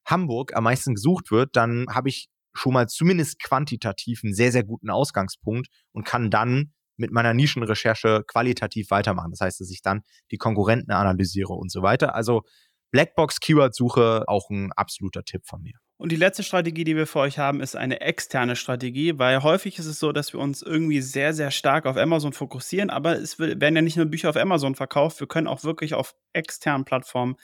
Hamburg 0.05 0.55
am 0.55 0.63
meisten 0.63 0.95
gesucht 0.95 1.29
wird, 1.29 1.55
dann 1.55 1.85
habe 1.89 2.09
ich 2.09 2.29
schon 2.55 2.73
mal 2.73 2.87
zumindest 2.87 3.41
quantitativ 3.41 4.21
einen 4.23 4.33
sehr, 4.33 4.51
sehr 4.51 4.63
guten 4.63 4.89
Ausgangspunkt 4.89 5.67
und 5.91 6.05
kann 6.05 6.31
dann 6.31 6.73
mit 6.97 7.11
meiner 7.11 7.33
Nischenrecherche 7.33 8.23
qualitativ 8.25 8.89
weitermachen. 8.89 9.31
Das 9.31 9.41
heißt, 9.41 9.59
dass 9.59 9.69
ich 9.69 9.81
dann 9.81 10.01
die 10.31 10.37
Konkurrenten 10.37 10.91
analysiere 10.91 11.53
und 11.53 11.71
so 11.71 11.81
weiter. 11.81 12.15
Also 12.15 12.43
Blackbox-Keyword-Suche 12.91 14.23
auch 14.27 14.49
ein 14.49 14.71
absoluter 14.71 15.23
Tipp 15.23 15.41
von 15.45 15.61
mir. 15.61 15.73
Und 15.97 16.11
die 16.11 16.17
letzte 16.17 16.43
Strategie, 16.43 16.83
die 16.83 16.95
wir 16.95 17.07
für 17.07 17.19
euch 17.19 17.39
haben, 17.39 17.61
ist 17.61 17.75
eine 17.75 18.01
externe 18.01 18.57
Strategie, 18.57 19.17
weil 19.17 19.43
häufig 19.43 19.79
ist 19.79 19.85
es 19.85 19.99
so, 19.99 20.11
dass 20.11 20.33
wir 20.33 20.41
uns 20.41 20.61
irgendwie 20.61 21.01
sehr, 21.01 21.33
sehr 21.33 21.51
stark 21.51 21.85
auf 21.85 21.95
Amazon 21.95 22.33
fokussieren, 22.33 22.89
aber 22.89 23.17
es 23.17 23.39
werden 23.39 23.75
ja 23.75 23.81
nicht 23.81 23.95
nur 23.95 24.05
Bücher 24.05 24.29
auf 24.29 24.35
Amazon 24.35 24.75
verkauft, 24.75 25.21
wir 25.21 25.27
können 25.27 25.47
auch 25.47 25.63
wirklich 25.63 25.93
auf 25.93 26.13
externen 26.33 26.83
Plattformen 26.83 27.35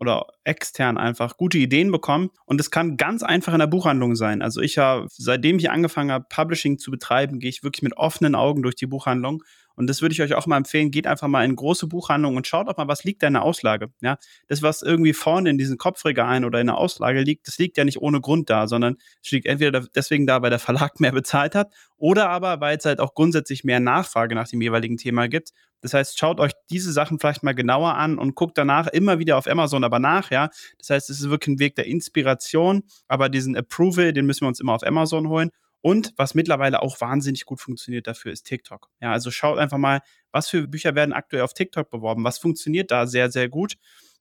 oder 0.00 0.26
extern 0.44 0.96
einfach 0.96 1.36
gute 1.36 1.58
Ideen 1.58 1.92
bekommen. 1.92 2.30
Und 2.46 2.60
es 2.60 2.70
kann 2.70 2.96
ganz 2.96 3.22
einfach 3.22 3.52
in 3.52 3.58
der 3.58 3.66
Buchhandlung 3.66 4.16
sein. 4.16 4.40
Also 4.40 4.62
ich 4.62 4.78
habe, 4.78 5.06
seitdem 5.10 5.58
ich 5.58 5.70
angefangen 5.70 6.10
habe, 6.10 6.24
Publishing 6.28 6.78
zu 6.78 6.90
betreiben, 6.90 7.38
gehe 7.38 7.50
ich 7.50 7.62
wirklich 7.62 7.82
mit 7.82 7.96
offenen 7.98 8.34
Augen 8.34 8.62
durch 8.62 8.76
die 8.76 8.86
Buchhandlung. 8.86 9.44
Und 9.80 9.88
das 9.88 10.02
würde 10.02 10.12
ich 10.12 10.22
euch 10.22 10.34
auch 10.34 10.46
mal 10.46 10.56
empfehlen. 10.56 10.90
Geht 10.90 11.06
einfach 11.06 11.28
mal 11.28 11.44
in 11.44 11.56
große 11.56 11.86
Buchhandlungen 11.86 12.36
und 12.36 12.46
schaut 12.46 12.68
auch 12.68 12.76
mal, 12.76 12.88
was 12.88 13.04
liegt 13.04 13.22
da 13.22 13.26
in 13.26 13.34
der 13.34 13.42
Auslage. 13.42 13.88
Ja, 14.00 14.18
das, 14.46 14.62
was 14.62 14.82
irgendwie 14.82 15.12
vorne 15.12 15.50
in 15.50 15.58
diesen 15.58 15.78
Kopfregalen 15.78 16.44
oder 16.44 16.60
in 16.60 16.68
der 16.68 16.78
Auslage 16.78 17.22
liegt, 17.22 17.48
das 17.48 17.58
liegt 17.58 17.76
ja 17.76 17.84
nicht 17.84 18.00
ohne 18.00 18.20
Grund 18.20 18.50
da, 18.50 18.68
sondern 18.68 18.96
es 19.22 19.30
liegt 19.30 19.46
entweder 19.46 19.86
deswegen 19.94 20.26
da, 20.26 20.42
weil 20.42 20.50
der 20.50 20.58
Verlag 20.58 21.00
mehr 21.00 21.12
bezahlt 21.12 21.54
hat 21.54 21.72
oder 21.96 22.28
aber, 22.30 22.60
weil 22.60 22.76
es 22.76 22.84
halt 22.84 23.00
auch 23.00 23.14
grundsätzlich 23.14 23.64
mehr 23.64 23.80
Nachfrage 23.80 24.34
nach 24.34 24.48
dem 24.48 24.60
jeweiligen 24.60 24.96
Thema 24.96 25.28
gibt 25.28 25.52
das 25.82 25.94
heißt, 25.94 26.18
schaut 26.18 26.40
euch 26.40 26.52
diese 26.68 26.92
Sachen 26.92 27.18
vielleicht 27.18 27.42
mal 27.42 27.54
genauer 27.54 27.94
an 27.94 28.18
und 28.18 28.34
guckt 28.34 28.58
danach 28.58 28.86
immer 28.88 29.18
wieder 29.18 29.38
auf 29.38 29.46
Amazon 29.46 29.84
aber 29.84 29.98
nach, 29.98 30.30
ja. 30.30 30.50
Das 30.78 30.90
heißt, 30.90 31.10
es 31.10 31.20
ist 31.20 31.30
wirklich 31.30 31.56
ein 31.56 31.58
Weg 31.58 31.74
der 31.74 31.86
Inspiration, 31.86 32.82
aber 33.08 33.28
diesen 33.28 33.56
Approval, 33.56 34.12
den 34.12 34.26
müssen 34.26 34.42
wir 34.42 34.48
uns 34.48 34.60
immer 34.60 34.74
auf 34.74 34.86
Amazon 34.86 35.28
holen. 35.28 35.50
Und 35.82 36.12
was 36.16 36.34
mittlerweile 36.34 36.82
auch 36.82 37.00
wahnsinnig 37.00 37.44
gut 37.46 37.60
funktioniert 37.60 38.06
dafür, 38.06 38.32
ist 38.32 38.44
TikTok. 38.44 38.90
Ja, 39.00 39.12
also 39.12 39.30
schaut 39.30 39.58
einfach 39.58 39.78
mal, 39.78 40.00
was 40.30 40.48
für 40.48 40.68
Bücher 40.68 40.94
werden 40.94 41.12
aktuell 41.12 41.42
auf 41.42 41.54
TikTok 41.54 41.90
beworben, 41.90 42.24
was 42.24 42.38
funktioniert 42.38 42.90
da 42.90 43.06
sehr, 43.06 43.30
sehr 43.30 43.48
gut 43.48 43.76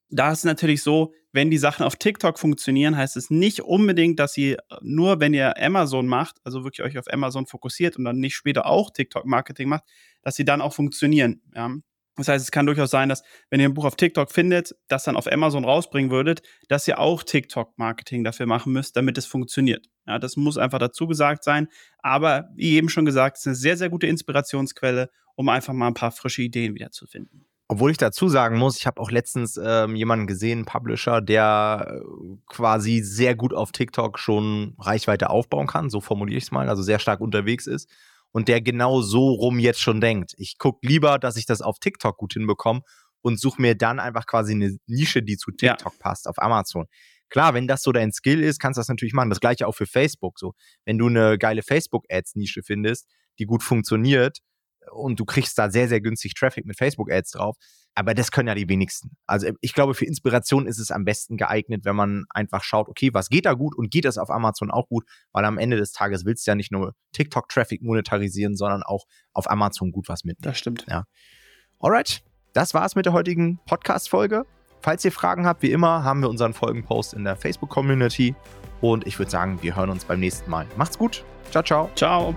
da 0.09 0.31
ist 0.31 0.39
es 0.39 0.43
natürlich 0.45 0.81
so, 0.81 1.13
wenn 1.31 1.51
die 1.51 1.57
Sachen 1.57 1.85
auf 1.85 1.95
TikTok 1.95 2.39
funktionieren, 2.39 2.97
heißt 2.97 3.15
es 3.15 3.29
nicht 3.29 3.61
unbedingt, 3.61 4.19
dass 4.19 4.33
sie 4.33 4.57
nur, 4.81 5.19
wenn 5.19 5.33
ihr 5.33 5.57
Amazon 5.61 6.07
macht, 6.07 6.37
also 6.43 6.63
wirklich 6.63 6.85
euch 6.85 6.97
auf 6.97 7.11
Amazon 7.11 7.45
fokussiert 7.45 7.97
und 7.97 8.05
dann 8.05 8.19
nicht 8.19 8.35
später 8.35 8.65
auch 8.65 8.89
TikTok-Marketing 8.91 9.69
macht, 9.69 9.83
dass 10.23 10.35
sie 10.35 10.45
dann 10.45 10.61
auch 10.61 10.73
funktionieren. 10.73 11.41
Ja. 11.55 11.75
Das 12.19 12.27
heißt, 12.27 12.45
es 12.45 12.51
kann 12.51 12.65
durchaus 12.65 12.91
sein, 12.91 13.09
dass, 13.09 13.23
wenn 13.49 13.59
ihr 13.59 13.67
ein 13.67 13.73
Buch 13.73 13.85
auf 13.85 13.95
TikTok 13.95 14.31
findet, 14.31 14.75
das 14.87 15.03
dann 15.03 15.15
auf 15.15 15.31
Amazon 15.31 15.65
rausbringen 15.65 16.11
würdet, 16.11 16.41
dass 16.67 16.87
ihr 16.87 16.99
auch 16.99 17.23
TikTok-Marketing 17.23 18.23
dafür 18.23 18.45
machen 18.45 18.73
müsst, 18.73 18.95
damit 18.95 19.17
es 19.17 19.25
funktioniert. 19.25 19.87
Ja, 20.05 20.19
das 20.19 20.35
muss 20.35 20.57
einfach 20.57 20.79
dazu 20.79 21.07
gesagt 21.07 21.43
sein. 21.43 21.67
Aber 21.99 22.49
wie 22.55 22.75
eben 22.75 22.89
schon 22.89 23.05
gesagt, 23.05 23.37
es 23.37 23.41
ist 23.41 23.47
eine 23.47 23.55
sehr, 23.55 23.77
sehr 23.77 23.89
gute 23.89 24.07
Inspirationsquelle, 24.07 25.09
um 25.35 25.49
einfach 25.49 25.73
mal 25.73 25.87
ein 25.87 25.93
paar 25.93 26.11
frische 26.11 26.41
Ideen 26.41 26.75
wiederzufinden. 26.75 27.45
Obwohl 27.71 27.91
ich 27.91 27.97
dazu 27.97 28.27
sagen 28.27 28.57
muss, 28.57 28.77
ich 28.77 28.87
habe 28.87 28.99
auch 28.99 29.11
letztens 29.11 29.59
ähm, 29.63 29.95
jemanden 29.95 30.25
gesehen, 30.25 30.59
einen 30.59 30.65
Publisher, 30.65 31.21
der 31.21 32.01
äh, 32.01 32.37
quasi 32.47 33.01
sehr 33.01 33.35
gut 33.35 33.53
auf 33.53 33.71
TikTok 33.71 34.17
schon 34.17 34.75
Reichweite 34.79 35.29
aufbauen 35.29 35.67
kann, 35.67 35.91
so 35.91 36.01
formuliere 36.01 36.39
ich 36.39 36.45
es 36.45 36.51
mal, 36.51 36.67
also 36.67 36.81
sehr 36.81 36.97
stark 36.97 37.21
unterwegs 37.21 37.67
ist 37.67 37.87
und 38.31 38.47
der 38.47 38.61
genau 38.61 39.01
so 39.01 39.31
rum 39.31 39.59
jetzt 39.59 39.79
schon 39.79 40.01
denkt. 40.01 40.33
Ich 40.37 40.57
gucke 40.57 40.85
lieber, 40.87 41.19
dass 41.19 41.35
ich 41.35 41.45
das 41.45 41.61
auf 41.61 41.79
TikTok 41.79 42.17
gut 42.17 42.33
hinbekomme 42.33 42.81
und 43.21 43.39
suche 43.39 43.61
mir 43.61 43.75
dann 43.75 43.99
einfach 43.99 44.25
quasi 44.25 44.53
eine 44.53 44.77
Nische, 44.87 45.23
die 45.23 45.37
zu 45.37 45.51
TikTok 45.51 45.93
ja. 45.93 45.99
passt, 45.99 46.27
auf 46.27 46.39
Amazon. 46.39 46.85
Klar, 47.29 47.53
wenn 47.53 47.67
das 47.67 47.83
so 47.83 47.91
dein 47.91 48.11
Skill 48.11 48.43
ist, 48.43 48.59
kannst 48.59 48.77
du 48.77 48.79
das 48.79 48.87
natürlich 48.87 49.13
machen. 49.13 49.29
Das 49.29 49.39
gleiche 49.39 49.67
auch 49.67 49.75
für 49.75 49.85
Facebook. 49.85 50.39
So, 50.39 50.53
wenn 50.85 50.97
du 50.97 51.07
eine 51.07 51.37
geile 51.37 51.61
Facebook-Ads-Nische 51.61 52.63
findest, 52.63 53.07
die 53.37 53.45
gut 53.45 53.61
funktioniert, 53.61 54.39
und 54.91 55.19
du 55.19 55.25
kriegst 55.25 55.57
da 55.57 55.69
sehr, 55.69 55.87
sehr 55.87 56.01
günstig 56.01 56.33
Traffic 56.33 56.65
mit 56.65 56.77
Facebook-Ads 56.77 57.31
drauf. 57.31 57.55
Aber 57.95 58.13
das 58.13 58.31
können 58.31 58.47
ja 58.47 58.55
die 58.55 58.69
wenigsten. 58.69 59.11
Also 59.25 59.49
ich 59.61 59.73
glaube, 59.73 59.93
für 59.93 60.05
Inspiration 60.05 60.67
ist 60.67 60.79
es 60.79 60.91
am 60.91 61.03
besten 61.03 61.37
geeignet, 61.37 61.85
wenn 61.85 61.95
man 61.95 62.25
einfach 62.29 62.63
schaut, 62.63 62.87
okay, 62.87 63.09
was 63.13 63.29
geht 63.29 63.45
da 63.45 63.53
gut 63.53 63.75
und 63.75 63.91
geht 63.91 64.05
das 64.05 64.17
auf 64.17 64.29
Amazon 64.29 64.71
auch 64.71 64.87
gut, 64.87 65.03
weil 65.33 65.43
am 65.43 65.57
Ende 65.57 65.77
des 65.77 65.91
Tages 65.91 66.23
willst 66.23 66.45
du 66.47 66.51
ja 66.51 66.55
nicht 66.55 66.71
nur 66.71 66.93
TikTok-Traffic 67.13 67.81
monetarisieren, 67.81 68.55
sondern 68.55 68.83
auch 68.83 69.05
auf 69.33 69.49
Amazon 69.49 69.91
gut 69.91 70.07
was 70.07 70.23
mitnehmen. 70.23 70.51
Das 70.51 70.57
stimmt. 70.57 70.85
Ja. 70.87 71.05
Alright, 71.79 72.23
das 72.53 72.73
war's 72.73 72.95
mit 72.95 73.05
der 73.05 73.13
heutigen 73.13 73.59
Podcast-Folge. 73.65 74.45
Falls 74.81 75.03
ihr 75.03 75.11
Fragen 75.11 75.45
habt, 75.45 75.61
wie 75.61 75.71
immer, 75.71 76.03
haben 76.03 76.21
wir 76.21 76.29
unseren 76.29 76.53
Folgenpost 76.53 77.13
in 77.13 77.25
der 77.25 77.35
Facebook-Community. 77.35 78.35
Und 78.81 79.05
ich 79.05 79.19
würde 79.19 79.31
sagen, 79.31 79.61
wir 79.61 79.75
hören 79.75 79.89
uns 79.89 80.05
beim 80.05 80.21
nächsten 80.21 80.49
Mal. 80.49 80.65
Macht's 80.77 80.97
gut. 80.97 81.25
Ciao, 81.51 81.63
ciao. 81.63 81.89
Ciao. 81.95 82.35